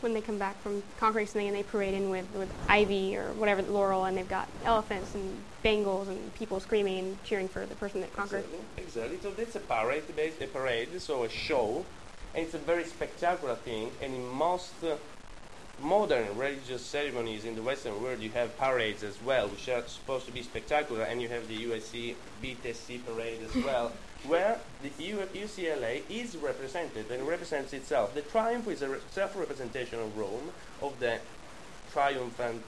[0.00, 3.32] When they come back from conquering something and they parade in with, with ivy or
[3.32, 7.74] whatever laurel, and they've got elephants and bangles and people screaming and cheering for the
[7.74, 8.44] person that conquered.
[8.44, 8.84] Exactly.
[8.84, 9.20] exactly.
[9.20, 10.04] So that's a parade,
[10.40, 11.86] a parade, so a show,
[12.34, 13.92] and it's a very spectacular thing.
[14.00, 14.96] And in most uh,
[15.78, 20.26] modern religious ceremonies in the Western world, you have parades as well, which are supposed
[20.26, 23.92] to be spectacular, and you have the USC BTSC parade as well,
[24.26, 28.14] where the UCLA is represented and represents itself.
[28.14, 30.50] The triumph is a re- self-representation of Rome,
[30.82, 31.20] of the
[31.92, 32.62] triumphant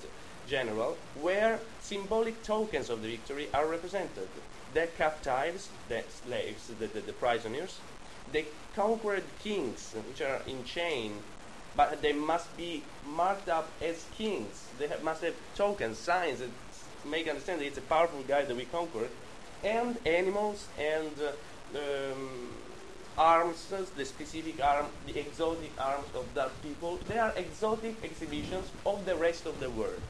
[0.49, 4.29] general, where symbolic tokens of the victory are represented.
[4.75, 7.81] The captives, the slaves, the, the, the prisoners,
[8.33, 11.13] the conquered kings, which are in chain,
[11.77, 14.69] but they must be marked up as kings.
[14.79, 16.51] They have, must have tokens, signs that
[17.05, 19.11] make understand that it's a powerful guy that we conquered,
[19.65, 22.49] and animals and uh, um,
[23.17, 26.99] arms, the specific arm, the exotic arms of that people.
[27.09, 30.01] They are exotic exhibitions of the rest of the world.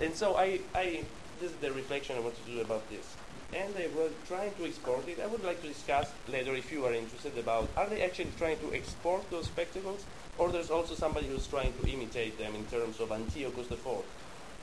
[0.00, 1.04] And so I, I,
[1.40, 3.16] this is the reflection I want to do about this.
[3.54, 5.20] And they were trying to export it.
[5.22, 8.58] I would like to discuss later, if you are interested, about are they actually trying
[8.60, 10.04] to export those spectacles,
[10.38, 13.86] or there's also somebody who's trying to imitate them in terms of Antiochus IV.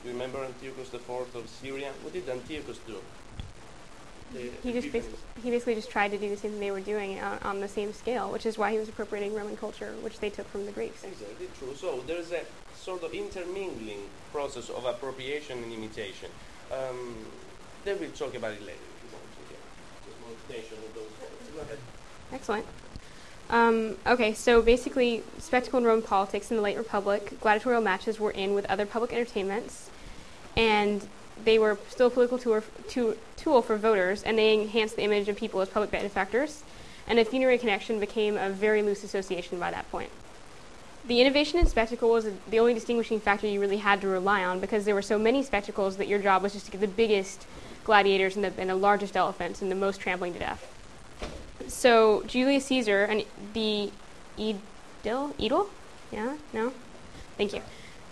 [0.04, 1.92] You remember Antiochus IV of Syria?
[2.02, 2.96] What did Antiochus do?
[4.32, 7.20] He just basically, he basically just tried to do the same thing they were doing
[7.20, 10.30] on, on the same scale, which is why he was appropriating Roman culture, which they
[10.30, 11.02] took from the Greeks.
[11.02, 11.74] Exactly true.
[11.74, 12.42] So there's a
[12.76, 16.30] sort of intermingling process of appropriation and imitation.
[16.72, 17.26] Um,
[17.84, 19.58] then we'll talk about it later if you want to get
[20.06, 21.50] just more explanation of those points.
[21.54, 21.78] Go ahead.
[22.32, 22.66] Excellent.
[23.50, 28.30] Um, okay, so basically, spectacle in Roman politics in the late Republic, gladiatorial matches were
[28.30, 29.90] in with other public entertainments,
[30.56, 31.08] and
[31.44, 35.28] they were still a political tour, to, tool for voters, and they enhanced the image
[35.28, 36.62] of people as public benefactors,
[37.06, 40.10] and a funerary connection became a very loose association by that point.
[41.06, 44.60] The innovation in spectacle was the only distinguishing factor you really had to rely on
[44.60, 47.46] because there were so many spectacles that your job was just to get the biggest
[47.84, 50.66] gladiators and the, and the largest elephants and the most trampling to death.
[51.68, 53.24] So Julius Caesar and
[53.54, 53.90] the
[54.38, 55.68] Edil, Edil,
[56.12, 56.72] yeah, no,
[57.36, 57.62] thank you.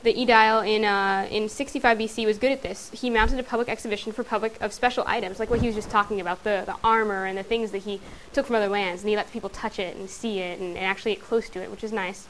[0.04, 2.90] The Edile in uh, in 65 BC was good at this.
[2.92, 5.90] He mounted a public exhibition for public of special items, like what he was just
[5.90, 8.00] talking about, the, the armor and the things that he
[8.32, 10.87] took from other lands, and he let people touch it and see it and, and
[10.87, 12.28] actually get close to it, which is nice.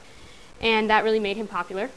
[0.62, 1.90] And that really made him popular.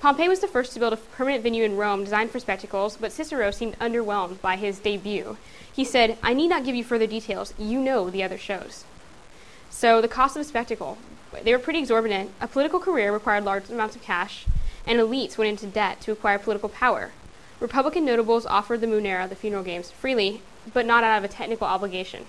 [0.00, 3.12] Pompey was the first to build a permanent venue in Rome designed for spectacles, but
[3.12, 5.36] Cicero seemed underwhelmed by his debut.
[5.72, 7.54] He said, I need not give you further details.
[7.56, 8.84] You know the other shows.
[9.70, 10.98] So, the cost of a spectacle.
[11.42, 12.32] They were pretty exorbitant.
[12.40, 14.44] A political career required large amounts of cash,
[14.86, 17.10] and elites went into debt to acquire political power.
[17.60, 20.42] Republican notables offered the Munera, the funeral games, freely,
[20.72, 22.26] but not out of a technical obligation.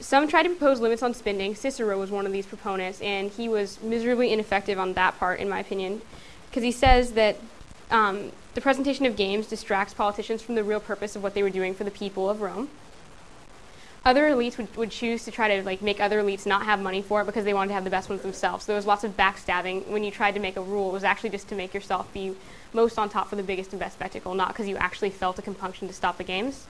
[0.00, 1.54] Some tried to propose limits on spending.
[1.54, 5.48] Cicero was one of these proponents, and he was miserably ineffective on that part, in
[5.48, 6.02] my opinion,
[6.48, 7.36] because he says that
[7.90, 11.50] um, the presentation of games distracts politicians from the real purpose of what they were
[11.50, 12.68] doing for the people of Rome.
[14.08, 17.02] Other elites would, would choose to try to like make other elites not have money
[17.02, 18.64] for it because they wanted to have the best ones themselves.
[18.64, 20.88] So there was lots of backstabbing when you tried to make a rule.
[20.88, 22.34] It was actually just to make yourself be
[22.72, 25.42] most on top for the biggest and best spectacle, not because you actually felt a
[25.42, 26.66] compunction to stop the games.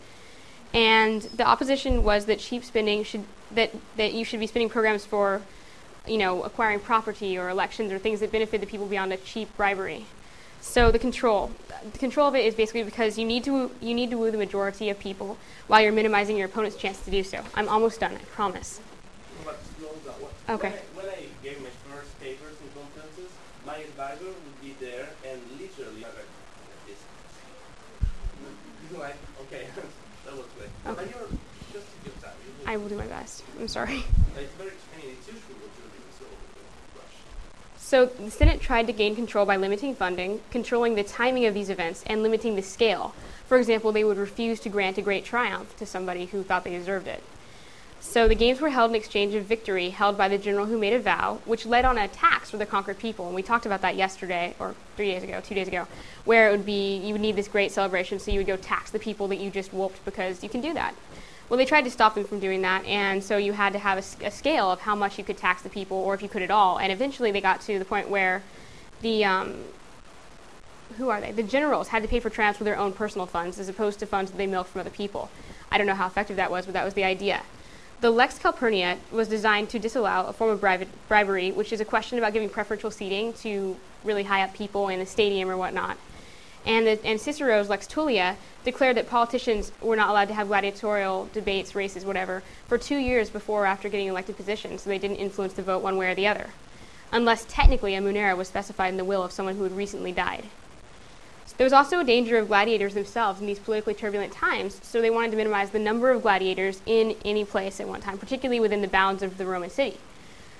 [0.75, 3.23] And the opposition was that cheap spending should
[3.53, 5.41] that that you should be spending programs for,
[6.09, 9.57] you know, acquiring property or elections or things that benefit the people beyond a cheap
[9.57, 10.07] bribery.
[10.61, 11.51] So the control,
[11.93, 14.39] the control of it is basically because you need to you need to woo the
[14.39, 17.41] majority of people while you're minimizing your opponent's chance to do so.
[17.55, 18.81] I'm almost done, I promise.
[19.45, 20.21] But slow down.
[20.23, 20.73] What- Okay.
[20.95, 23.31] When I, when I gave my first papers and conferences,
[23.67, 26.29] my advisor would be there and literally like
[26.89, 26.99] this.
[28.99, 29.67] Like, okay,
[30.25, 30.47] that was.
[30.85, 31.05] But Okay.
[31.13, 31.29] you're
[31.73, 32.33] just your time.
[32.45, 33.45] You I will do my best.
[33.61, 34.03] I'm sorry.
[34.39, 37.17] It's very, I mean, it's usually what you're doing, so don't rush.
[37.89, 41.71] So the Senate tried to gain control by limiting funding, controlling the timing of these
[41.71, 43.15] events, and limiting the scale.
[43.47, 46.77] For example, they would refuse to grant a great triumph to somebody who thought they
[46.77, 47.23] deserved it.
[47.99, 50.93] So the games were held in exchange of victory held by the general who made
[50.93, 53.25] a vow, which led on a tax for the conquered people.
[53.25, 55.89] And we talked about that yesterday, or three days ago, two days ago,
[56.27, 58.91] where it would be you would need this great celebration, so you would go tax
[58.91, 60.95] the people that you just whooped because you can do that.
[61.49, 63.99] Well, they tried to stop them from doing that, and so you had to have
[63.99, 66.51] a scale of how much you could tax the people, or if you could at
[66.51, 66.79] all.
[66.79, 68.43] And eventually, they got to the point where
[69.01, 69.65] the um,
[70.97, 71.33] who are they?
[71.33, 74.07] The generals had to pay for triumphs with their own personal funds, as opposed to
[74.07, 75.31] funds that they milked from other people.
[75.71, 77.43] I don't know how effective that was, but that was the idea.
[78.01, 81.85] The Lex Calpurnia was designed to disallow a form of bribe- bribery, which is a
[81.85, 85.99] question about giving preferential seating to really high up people in the stadium or whatnot.
[86.67, 91.29] And, the, and Cicero's Lex Tullia declared that politicians were not allowed to have gladiatorial
[91.33, 95.17] debates, races, whatever, for two years before or after getting elected positions, so they didn't
[95.17, 96.51] influence the vote one way or the other.
[97.13, 100.45] unless technically a munera was specified in the will of someone who had recently died.
[101.57, 105.11] There was also a danger of gladiators themselves in these politically turbulent times, so they
[105.11, 108.81] wanted to minimize the number of gladiators in any place at one time, particularly within
[108.81, 109.99] the bounds of the Roman city.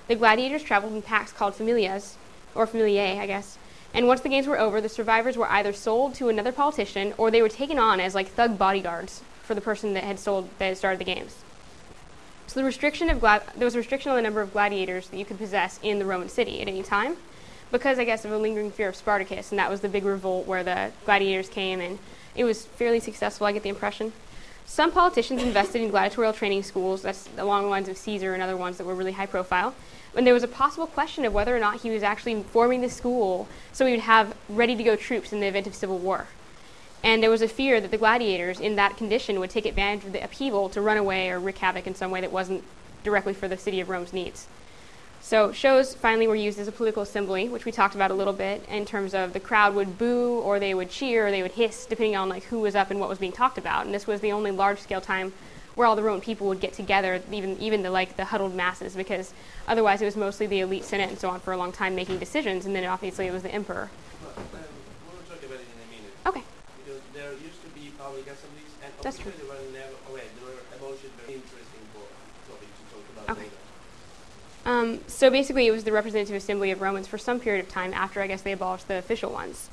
[0.09, 2.15] The gladiators traveled in packs called familias,
[2.53, 3.57] or familiae, I guess,
[3.93, 7.31] and once the games were over, the survivors were either sold to another politician or
[7.31, 10.65] they were taken on as like thug bodyguards for the person that had sold that
[10.65, 11.37] had started the games.
[12.47, 15.17] So the restriction of gla- there was a restriction on the number of gladiators that
[15.17, 17.17] you could possess in the Roman city at any time
[17.71, 20.47] because I guess of a lingering fear of Spartacus, and that was the big revolt
[20.47, 21.99] where the gladiators came, and
[22.35, 23.45] it was fairly successful.
[23.45, 24.13] I get the impression.
[24.65, 28.57] Some politicians invested in gladiatorial training schools, that's along the lines of Caesar and other
[28.57, 29.75] ones that were really high profile.
[30.15, 32.89] And there was a possible question of whether or not he was actually forming the
[32.89, 36.27] school so he would have ready to go troops in the event of civil war.
[37.03, 40.13] And there was a fear that the gladiators in that condition would take advantage of
[40.13, 42.63] the upheaval to run away or wreak havoc in some way that wasn't
[43.03, 44.47] directly for the city of Rome's needs.
[45.21, 48.33] So shows finally were used as a political assembly, which we talked about a little
[48.33, 51.51] bit in terms of the crowd would boo or they would cheer or they would
[51.51, 53.85] hiss depending on like who was up and what was being talked about.
[53.85, 55.33] And this was the only large scale time
[55.79, 58.97] where all the Roman people would get together, even even the like the huddled masses,
[58.97, 59.33] because
[59.65, 62.19] otherwise it was mostly the elite senate and so on for a long time making
[62.19, 63.89] decisions, and then obviously it was the emperor.
[64.21, 66.13] We'll talk about it in a minute.
[66.25, 66.43] Okay.
[66.83, 69.31] Because there used to be public assemblies, and That's true.
[69.31, 72.03] they were never, okay, they were emotions very interesting for
[72.51, 73.47] topic to talk about Okay.
[73.47, 73.55] later.
[74.65, 77.93] Um, so basically, it was the representative assembly of Romans for some period of time
[77.93, 79.69] after, I guess, they abolished the official ones.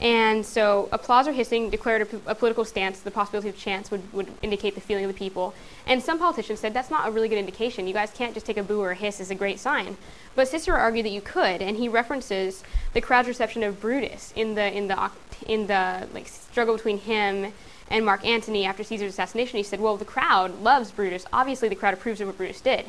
[0.00, 3.00] And so, applause or hissing declared a, political stance.
[3.00, 5.54] The possibility of chance would, would indicate the feeling of the people.
[5.86, 7.86] And some politicians said that's not a really good indication.
[7.86, 9.96] You guys can't just take a boo or a hiss as a great sign.
[10.34, 14.54] But Cicero argued that you could, and he references the crowd's reception of Brutus in
[14.54, 15.10] the in the
[15.46, 17.52] in the like struggle between him
[17.88, 19.58] and Mark Antony after Caesar's assassination.
[19.58, 21.24] He said, "Well, the crowd loves Brutus.
[21.32, 22.86] Obviously, the crowd approves of what Brutus did."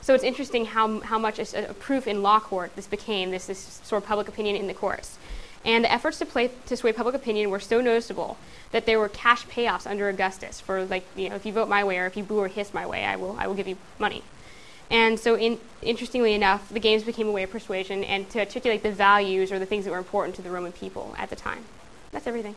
[0.00, 3.46] So it's interesting how, how much a, a proof in law court this became, this,
[3.46, 5.18] this sort of public opinion in the courts.
[5.68, 8.38] And the efforts to, play, to sway public opinion were so noticeable
[8.70, 11.84] that there were cash payoffs under Augustus for, like, you know, if you vote my
[11.84, 13.76] way or if you boo or hiss my way, I will, I will give you
[13.98, 14.22] money.
[14.90, 18.82] And so, in, interestingly enough, the games became a way of persuasion and to articulate
[18.82, 21.62] the values or the things that were important to the Roman people at the time.
[22.12, 22.54] That's everything.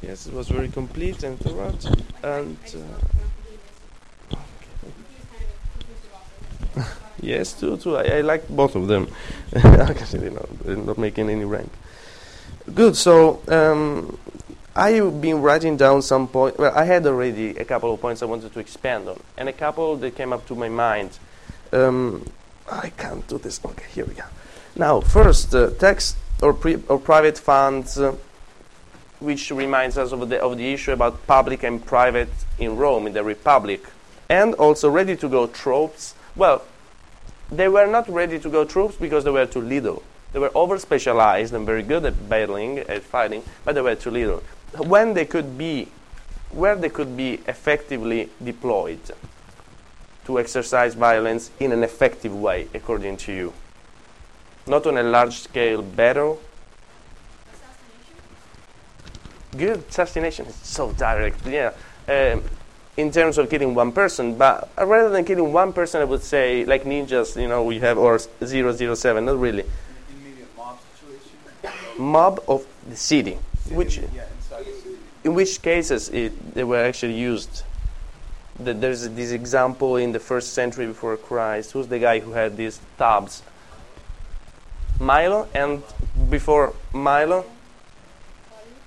[0.00, 1.74] Yes, it was very complete and thorough.
[2.22, 3.29] And uh,
[7.20, 7.96] yes, true, true.
[7.96, 9.08] I, I like both of them.
[9.54, 10.28] Actually,
[10.64, 11.70] they're not making any rank.
[12.74, 12.96] Good.
[12.96, 14.18] So um,
[14.76, 16.58] I've been writing down some points.
[16.58, 19.52] Well, I had already a couple of points I wanted to expand on, and a
[19.52, 21.18] couple that came up to my mind.
[21.72, 22.26] Um,
[22.70, 23.60] I can't do this.
[23.64, 24.24] Okay, here we go.
[24.76, 27.98] Now, first, uh, tax or, pri- or private funds.
[27.98, 28.14] Uh,
[29.20, 33.12] which reminds us of the, of the issue about public and private in Rome, in
[33.12, 33.84] the Republic.
[34.28, 36.14] And also ready to go troops.
[36.34, 36.62] Well,
[37.50, 40.02] they were not ready to go troops because they were too little.
[40.32, 44.10] They were over specialized and very good at battling, at fighting, but they were too
[44.10, 44.42] little.
[44.76, 45.88] When they could be,
[46.50, 49.00] where they could be effectively deployed
[50.26, 53.52] to exercise violence in an effective way, according to you.
[54.66, 56.40] Not on a large scale battle,
[57.52, 58.18] Assassination.
[59.58, 61.72] good assassination is so direct yeah
[62.06, 62.42] um,
[63.00, 66.64] in terms of killing one person but rather than killing one person i would say
[66.64, 69.64] like ninjas you know we have or s- 007 not really
[71.98, 73.38] mob of the city
[73.70, 74.96] which Yeah, the city.
[75.24, 77.62] in which cases it, they were actually used
[78.64, 82.56] Th- there's this example in the first century before christ who's the guy who had
[82.56, 83.42] these tubs
[84.98, 85.82] milo and
[86.28, 87.44] before milo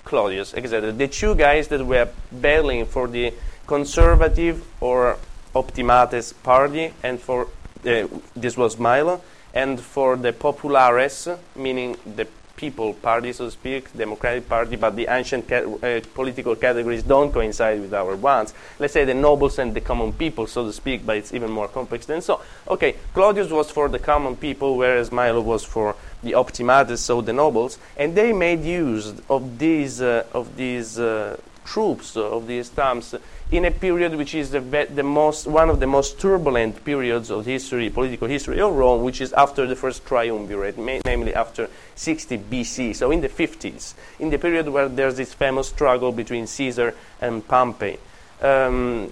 [0.05, 0.91] Clodius, exactly.
[0.91, 3.33] The two guys that were battling for the
[3.67, 5.17] conservative or
[5.55, 7.47] optimates party, and for
[7.85, 9.21] uh, this was Milo,
[9.53, 15.07] and for the populares, meaning the people party, so to speak, democratic party, but the
[15.07, 18.53] ancient ca- uh, political categories don't coincide with our ones.
[18.79, 21.67] Let's say the nobles and the common people, so to speak, but it's even more
[21.67, 22.41] complex than so.
[22.67, 27.33] Okay, Clodius was for the common people, whereas Milo was for the optimates, so the
[27.33, 31.35] nobles, and they made use of these uh, of these uh,
[31.65, 33.15] troops of these stamps
[33.53, 37.45] in a period which is the, the most one of the most turbulent periods of
[37.45, 40.75] history, political history of Rome, which is after the first triumvirate,
[41.05, 45.69] namely after 60 BC, so in the 50s, in the period where there's this famous
[45.69, 47.99] struggle between Caesar and Pompey.
[48.41, 49.11] Um,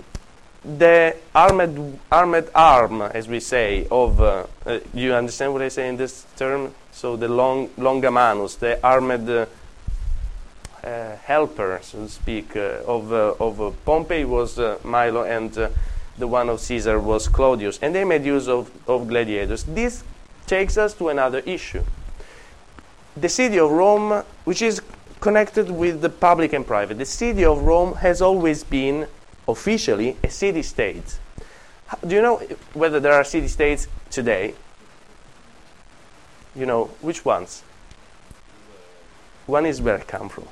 [0.66, 5.88] the armed armed arm, as we say, of uh, uh, you understand what I say
[5.88, 6.74] in this term?
[6.92, 9.30] So the long longamanus, the armed.
[9.30, 9.46] Uh,
[10.84, 15.54] uh, helper, so to speak, uh, of, uh, of uh, Pompey was Milo, and
[16.18, 17.80] the one of Caesar was Clodius.
[17.82, 19.64] And they made use of, of gladiators.
[19.64, 20.04] This
[20.48, 21.84] takes us to another issue.
[23.16, 24.82] The city of Rome, which is
[25.20, 29.08] connected with the public and private, the city of Rome has always been
[29.48, 31.20] officially a city state.
[32.08, 32.38] Do you know
[32.74, 34.56] whether there are city states today?
[36.56, 37.64] You know, which ones?
[39.46, 40.48] One is where I come from.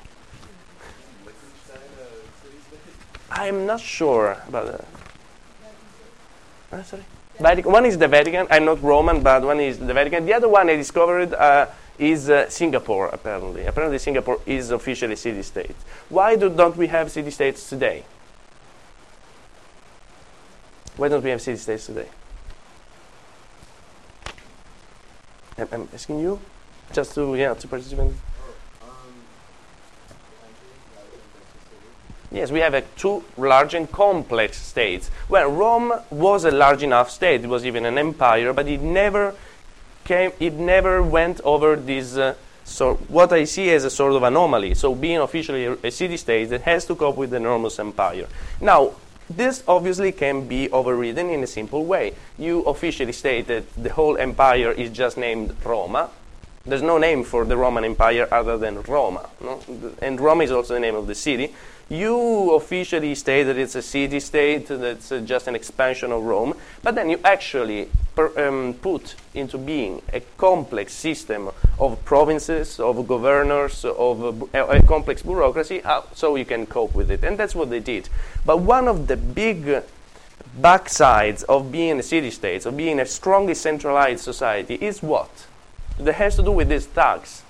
[3.30, 4.84] I'm not sure about that.
[6.72, 7.04] Uh, sorry?
[7.38, 7.72] Vatican.
[7.72, 8.46] One is the Vatican.
[8.50, 10.26] I'm not Roman, but one is the Vatican.
[10.26, 11.66] The other one I discovered uh,
[11.98, 13.64] is uh, Singapore, apparently.
[13.64, 15.76] Apparently, Singapore is officially city state.
[16.08, 18.04] Why do, don't we have city states today?
[20.96, 22.08] Why don't we have city states today?
[25.56, 26.40] I'm, I'm asking you,
[26.92, 28.12] just to yeah to participate.
[32.32, 35.10] Yes, we have two large and complex states.
[35.28, 39.34] Well, Rome was a large enough state; it was even an empire, but it never
[40.04, 40.32] came.
[40.38, 42.16] It never went over this.
[42.16, 44.74] Uh, so what I see as a sort of anomaly.
[44.74, 48.28] So being officially a, a city state that has to cope with the enormous empire.
[48.60, 48.92] Now,
[49.28, 52.14] this obviously can be overridden in a simple way.
[52.38, 56.10] You officially state that the whole empire is just named Roma.
[56.66, 59.30] There's no name for the Roman Empire other than Roma.
[59.40, 59.60] No?
[60.02, 61.54] And Rome is also the name of the city.
[61.90, 66.54] You officially state that it's a city state, that's uh, just an expansion of Rome,
[66.84, 73.08] but then you actually per, um, put into being a complex system of provinces, of
[73.08, 74.22] governors, of
[74.54, 77.24] a, a, a complex bureaucracy, uh, so you can cope with it.
[77.24, 78.08] And that's what they did.
[78.46, 79.82] But one of the big uh,
[80.60, 85.48] backsides of being a city state, of being a strongly centralized society, is what?
[85.98, 87.42] That has to do with these thugs,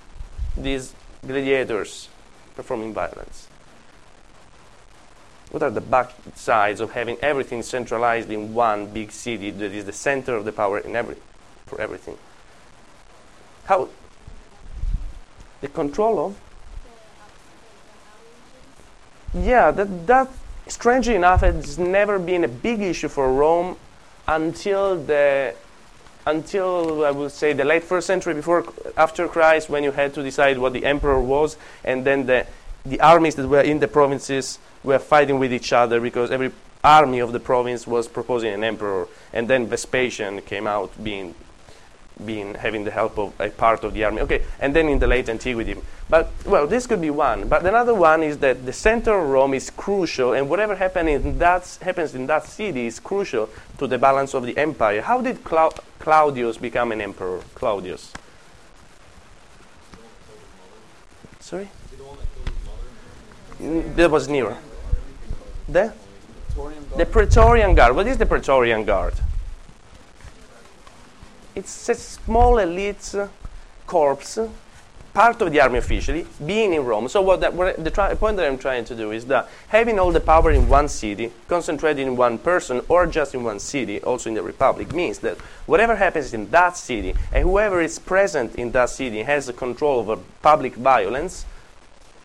[0.56, 0.94] these
[1.26, 2.08] gladiators
[2.56, 3.49] performing violence.
[5.50, 9.84] What are the back sides of having everything centralized in one big city that is
[9.84, 11.16] the center of the power in every,
[11.66, 12.16] for everything?
[13.64, 13.88] How?
[15.60, 16.40] The control of?
[19.34, 20.28] Yeah, that, that
[20.68, 23.76] strangely enough has never been a big issue for Rome
[24.26, 25.54] until the
[26.26, 28.64] until I would say the late first century before
[28.96, 32.46] after Christ when you had to decide what the emperor was and then the
[32.84, 36.52] the armies that were in the provinces were fighting with each other because every
[36.82, 41.34] army of the province was proposing an emperor and then Vespasian came out being
[42.24, 44.20] being having the help of a part of the army.
[44.20, 45.74] Okay, and then in the late antiquity.
[46.10, 47.48] But well, this could be one.
[47.48, 51.38] But another one is that the center of Rome is crucial, and whatever happen in
[51.38, 55.00] that happens in that city is crucial to the balance of the empire.
[55.00, 57.40] How did Clau- Claudius become an emperor?
[57.54, 58.12] Claudius.
[61.40, 64.56] Sorry, Mm, that was Nero.
[65.68, 65.92] The
[66.54, 67.06] Praetorian the?
[67.06, 67.94] Praetorian Guard.
[67.94, 69.14] What is the Praetorian Guard?
[71.54, 73.28] It's a small elite uh,
[73.86, 74.48] corps,
[75.12, 77.08] part of the army officially, being in Rome.
[77.08, 80.20] So what, what the point that I'm trying to do is that having all the
[80.20, 84.34] power in one city, concentrated in one person, or just in one city, also in
[84.34, 85.36] the Republic, means that
[85.66, 90.16] whatever happens in that city, and whoever is present in that city has control over
[90.42, 91.44] public violence,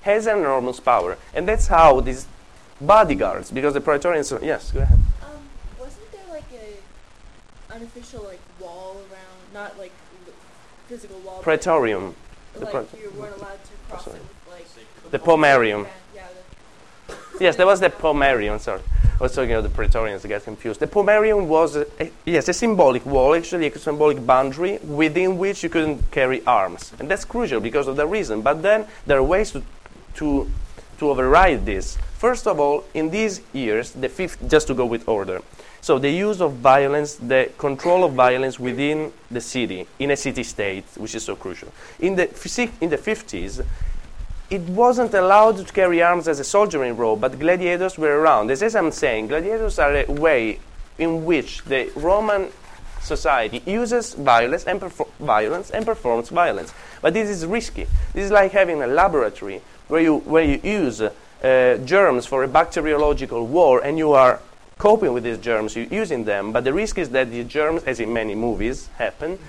[0.05, 1.17] has an enormous power.
[1.33, 2.27] And that's how these
[2.79, 4.99] bodyguards, because the Praetorians, yes, go ahead.
[5.23, 5.41] Um,
[5.79, 9.91] wasn't there like a unofficial like wall around, not like
[10.87, 12.13] physical wall, Praetorium.
[12.53, 14.17] the like Praet- you weren't allowed to cross sorry.
[14.17, 15.87] it with like The Pomerium.
[16.15, 16.21] Yeah,
[17.09, 17.15] yeah.
[17.39, 18.81] Yes, there was the Pomerium, sorry.
[19.19, 20.79] I was talking about the Praetorians, I get confused.
[20.81, 25.63] The Pomerium was, a, a- yes, a symbolic wall, actually a symbolic boundary within which
[25.63, 26.91] you couldn't carry arms.
[26.99, 28.41] And that's crucial because of the reason.
[28.41, 29.63] But then there are ways to,
[30.15, 30.49] to,
[30.99, 31.97] to override this.
[32.17, 35.41] First of all, in these years, the fifth, just to go with order.
[35.81, 40.43] So the use of violence, the control of violence within the city, in a city
[40.43, 41.71] state, which is so crucial.
[41.99, 42.23] In the,
[42.81, 43.63] in the 50s,
[44.49, 48.51] it wasn't allowed to carry arms as a soldier in Rome, but gladiators were around.
[48.51, 50.59] As, as I'm saying, gladiators are a way
[50.97, 52.49] in which the Roman
[53.01, 54.81] society uses violence and,
[55.19, 56.73] violence and performs violence.
[57.01, 57.85] But this is risky.
[58.13, 61.11] This is like having a laboratory where you, where you use uh,
[61.85, 64.39] germs for a bacteriological war and you are
[64.77, 67.99] coping with these germs, you're using them, but the risk is that the germs, as
[67.99, 69.39] in many movies happen,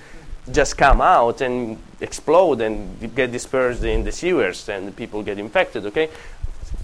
[0.51, 5.85] just come out and explode and get dispersed in the sewers and people get infected,
[5.85, 6.09] okay?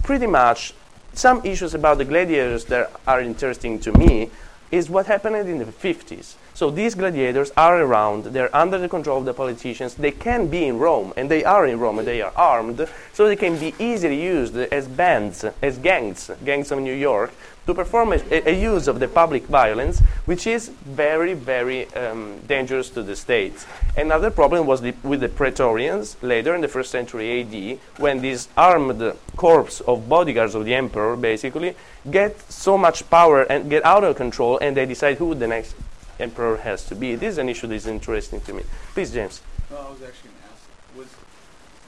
[0.02, 0.74] Pretty much
[1.14, 4.30] some issues about the gladiators that are interesting to me
[4.70, 6.34] is what happened in the 50s.
[6.54, 10.66] So these gladiators are around, they're under the control of the politicians, they can be
[10.66, 13.74] in Rome, and they are in Rome, and they are armed, so they can be
[13.78, 17.32] easily used as bands, as gangs, gangs of New York,
[17.66, 22.90] to perform a, a use of the public violence, which is very, very um, dangerous
[22.90, 23.66] to the state.
[23.96, 28.48] Another problem was the, with the Praetorians later in the first century AD, when these
[28.56, 31.74] armed corps of bodyguards of the emperor basically
[32.10, 35.74] get so much power and get out of control, and they decide who the next
[36.20, 37.14] emperor has to be.
[37.16, 38.62] This is an issue that is interesting to me.
[38.92, 39.40] Please, James.
[39.70, 40.62] I was actually going to ask,
[40.96, 41.08] was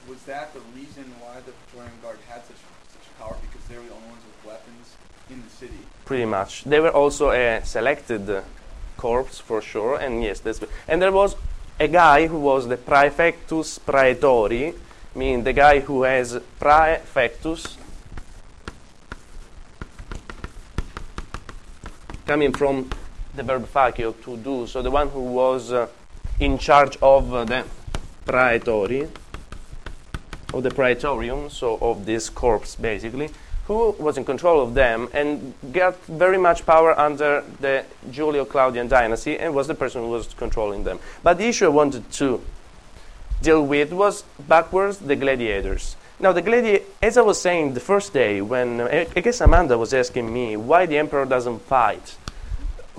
[0.08, 2.58] was that the reason why the Praetorian Guard had such
[2.90, 4.96] such power because they were the only ones with weapons
[5.30, 5.78] in the city?
[6.06, 6.62] Pretty much.
[6.62, 8.44] They were also a selected
[8.96, 10.60] corps for sure, and yes, that's.
[10.86, 11.34] And there was
[11.80, 14.74] a guy who was the praefectus praetori,
[15.16, 17.76] meaning the guy who has praefectus,
[22.24, 22.88] coming from
[23.34, 24.66] the verb facio to do.
[24.68, 25.88] So the one who was uh,
[26.38, 27.64] in charge of uh, the
[28.24, 29.08] praetori,
[30.54, 33.28] of the praetorium, so of this corps basically,
[33.66, 38.86] who was in control of them and got very much power under the Julio Claudian
[38.88, 41.00] dynasty and was the person who was controlling them.
[41.22, 42.40] But the issue I wanted to
[43.42, 45.96] deal with was backwards the gladiators.
[46.18, 49.92] Now, the gladi- as I was saying the first day, when I guess Amanda was
[49.92, 52.16] asking me why the emperor doesn't fight,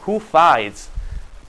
[0.01, 0.89] who fights?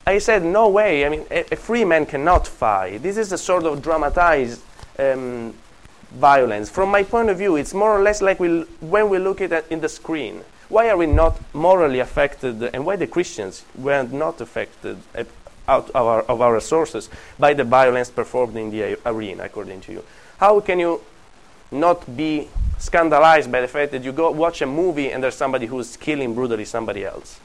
[0.07, 1.05] I said, no way.
[1.05, 3.03] I mean, a, a free man cannot fight.
[3.03, 4.63] This is a sort of dramatized
[4.99, 5.53] um,
[6.13, 6.71] violence.
[6.71, 9.53] From my point of view, it's more or less like we, when we look at
[9.53, 10.43] it in the screen.
[10.69, 15.25] Why are we not morally affected, and why the Christians were not affected uh,
[15.67, 19.93] out of our, of our sources by the violence performed in the arena, according to
[19.93, 20.05] you?
[20.39, 21.01] How can you
[21.71, 22.49] not be
[22.79, 26.35] scandalized by the fact that you go watch a movie and there's somebody who's killing
[26.35, 27.41] brutally somebody else?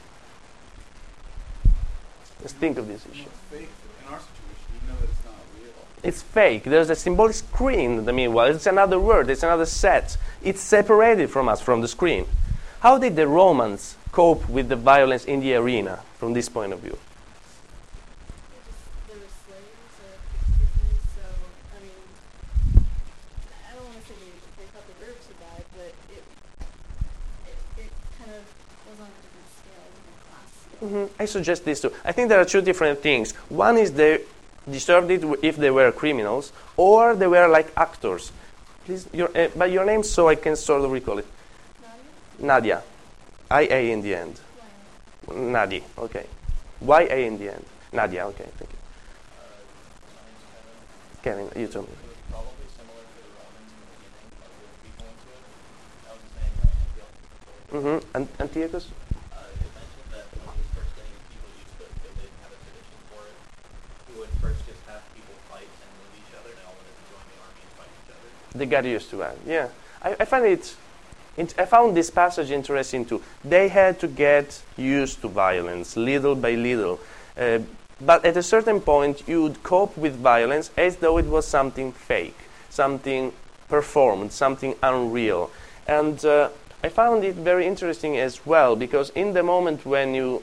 [2.40, 3.22] Let's think of this issue.
[3.22, 3.68] It's fake
[4.06, 5.72] in our situation, even though it's not real.
[6.04, 6.64] It's fake.
[6.64, 8.54] There's a symbolic screen in the meanwhile.
[8.54, 10.18] It's another word, it's another set.
[10.42, 12.26] It's separated from us, from the screen.
[12.80, 16.80] How did the Romans cope with the violence in the arena from this point of
[16.80, 16.98] view?
[19.08, 20.12] They were slaves or
[20.52, 21.24] prisoners, so
[21.72, 21.96] I mean,
[23.64, 24.28] I don't want to say they,
[24.60, 26.22] they thought they were to die, but it,
[27.48, 27.90] it it
[28.20, 28.44] kind of
[28.92, 30.84] was on a different scale, different class scale.
[30.84, 31.22] Mm-hmm.
[31.22, 31.92] I suggest this too.
[32.04, 33.32] I think there are two different things.
[33.48, 34.20] One is they
[34.70, 38.32] deserved it if they were criminals, or they were like actors.
[38.84, 41.26] Please, your, uh, by your name, so I can sort of recall it.
[42.38, 42.82] Nadia.
[43.50, 44.40] I A in the end.
[45.28, 46.26] Nadi, okay.
[46.80, 47.64] Y A in the end.
[47.92, 48.78] Nadia, okay, thank you.
[51.22, 51.94] Kevin, you told me.
[51.94, 55.40] It was probably similar to the Romans in the beginning, like with people into it.
[56.04, 57.80] I was just saying, uh, Antiochus before.
[57.80, 58.16] Mm-hmm.
[58.20, 58.84] Ant- Antiochus?
[58.84, 62.28] Uh, it mentioned that when he was first getting people used to it, because they
[62.28, 63.36] didn't have a tradition for it,
[64.04, 66.98] he would first just have people fight and move each other, and all of them
[67.08, 68.28] join the army and fight each other.
[68.54, 69.36] They got used to that.
[69.46, 69.68] Yeah,
[70.02, 70.76] I, I find it.
[71.36, 73.20] int- I found this passage interesting too.
[73.44, 77.00] They had to get used to violence little by little,
[77.36, 77.58] uh,
[78.00, 82.36] but at a certain point, you'd cope with violence as though it was something fake,
[82.70, 83.32] something
[83.68, 85.50] performed, something unreal,
[85.86, 86.48] and uh,
[86.84, 90.42] I found it very interesting as well because in the moment when you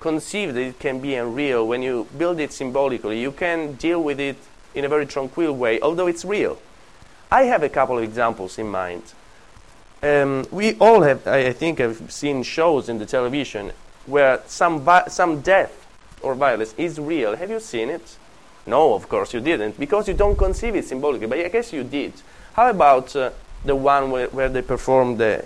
[0.00, 4.18] conceive that it can be unreal, when you build it symbolically, you can deal with
[4.18, 4.36] it
[4.74, 6.58] in a very tranquil way, although it's real.
[7.30, 9.02] I have a couple of examples in mind.
[10.02, 13.72] Um, we all have, I think, have seen shows in the television
[14.06, 15.86] where some vi- some death
[16.22, 17.34] or violence is real.
[17.34, 18.16] Have you seen it?
[18.66, 21.26] No, of course you didn't, because you don't conceive it symbolically.
[21.26, 22.12] But I guess you did.
[22.54, 23.30] How about uh,
[23.64, 25.44] the one where, where they perform the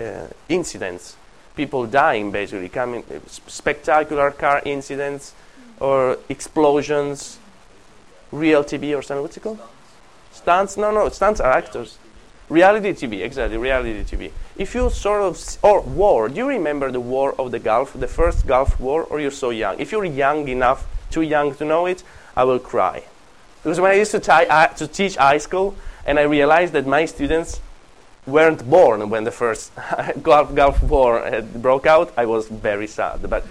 [0.00, 1.16] uh, incidents?
[1.56, 5.34] People dying, basically, coming uh, spectacular car incidents
[5.80, 7.38] or explosions,
[8.30, 9.22] real TV or something.
[9.22, 9.60] What's it called?
[10.36, 10.76] Stunts?
[10.76, 11.98] No, no, stunts are actors.
[12.48, 14.30] Reality TV, exactly, reality TV.
[14.56, 18.06] If you sort of, or war, do you remember the war of the Gulf, the
[18.06, 19.80] first Gulf War, or you're so young?
[19.80, 22.04] If you're young enough, too young to know it,
[22.36, 23.02] I will cry.
[23.62, 25.74] Because when I used to, ti- uh, to teach high school,
[26.04, 27.60] and I realized that my students
[28.26, 29.72] weren't born when the first
[30.22, 33.28] Gulf, Gulf War had broke out, I was very sad.
[33.28, 33.44] But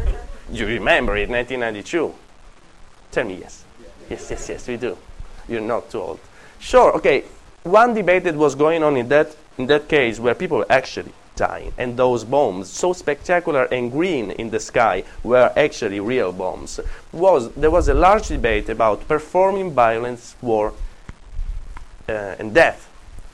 [0.50, 2.14] you remember it, 1992.
[3.12, 3.64] Tell me yes.
[4.08, 4.96] Yes, yes, yes, we do.
[5.48, 6.20] You're not too old.
[6.60, 7.24] Sure, okay.
[7.62, 11.12] One debate that was going on in that, in that case where people were actually
[11.36, 16.80] dying, and those bombs, so spectacular and green in the sky, were actually real bombs,
[17.12, 20.74] was there was a large debate about performing violence, war,
[22.08, 22.88] uh, and death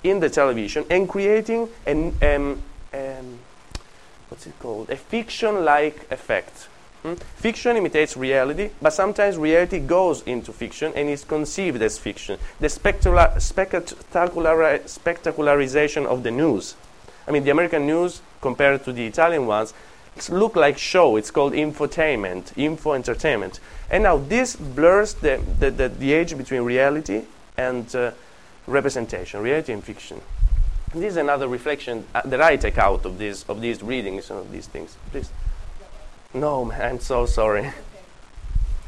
[0.05, 2.63] in the television and creating an, um,
[2.95, 3.39] um,
[4.29, 4.89] what's it called?
[4.91, 6.69] A fiction-like effect.
[7.07, 7.15] Hmm?
[7.37, 12.37] Fiction imitates reality, but sometimes reality goes into fiction and is conceived as fiction.
[12.59, 16.75] The spectacular, spectacular, spectacularization of the news.
[17.29, 19.73] I mean, the American news compared to the Italian ones
[20.31, 21.17] look like show.
[21.17, 23.61] It's called infotainment, info entertainment.
[23.89, 27.23] And now this blurs the, the, the, the edge between reality
[27.57, 28.11] and uh,
[28.67, 30.21] representation, reality and fiction.
[30.93, 34.51] This is another reflection uh, that I take out of, this, of these readings, of
[34.51, 34.97] these things.
[35.13, 35.31] Please.
[36.37, 37.73] No, man, I'm so sorry.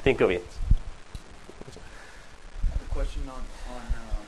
[0.02, 0.44] Think of it.
[1.66, 3.40] I have a question on,
[3.74, 4.24] on um,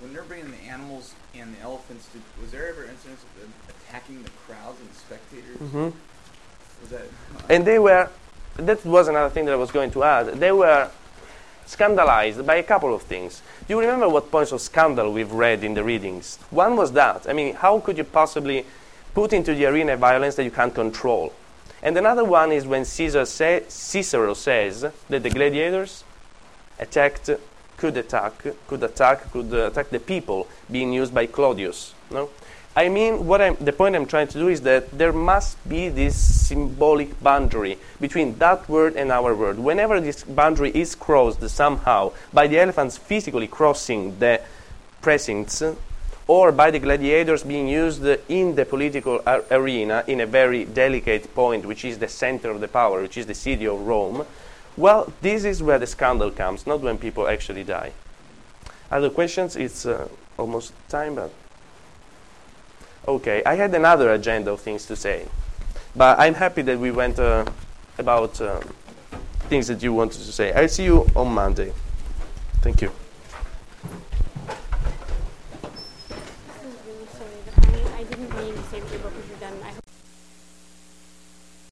[0.00, 2.08] when they're bringing the animals and the elephants.
[2.12, 5.56] Did, was there ever incidents of them attacking the crowds and the spectators?
[5.56, 5.92] Mhm.
[6.82, 7.06] Was that?
[7.48, 8.10] And they were,
[8.56, 10.26] that was another thing that I was going to add.
[10.38, 10.90] They were
[11.64, 13.40] scandalized by a couple of things.
[13.66, 16.38] Do you remember what points of scandal we've read in the readings?
[16.50, 17.26] One was that.
[17.26, 18.66] I mean, how could you possibly
[19.14, 21.32] put into the arena violence that you can't control?
[21.82, 26.04] And another one is when Caesar say, Cicero says that the gladiators
[26.78, 27.30] attacked,
[27.76, 28.32] could attack,
[28.66, 31.94] could attack, could attack the people being used by Clodius.
[32.10, 32.28] No,
[32.76, 35.88] I mean, what I'm, the point I'm trying to do is that there must be
[35.88, 39.58] this symbolic boundary between that word and our word.
[39.58, 44.40] Whenever this boundary is crossed somehow by the elephants physically crossing the
[45.02, 45.62] precincts,
[46.30, 51.34] or by the gladiators being used in the political ar- arena in a very delicate
[51.34, 54.24] point, which is the center of the power, which is the city of Rome,
[54.76, 57.90] well, this is where the scandal comes, not when people actually die.
[58.92, 59.56] Other questions?
[59.56, 60.06] It's uh,
[60.38, 61.32] almost time, but.
[63.08, 65.26] Okay, I had another agenda of things to say,
[65.96, 67.44] but I'm happy that we went uh,
[67.98, 68.60] about uh,
[69.48, 70.52] things that you wanted to say.
[70.52, 71.72] I'll see you on Monday.
[72.62, 72.92] Thank you.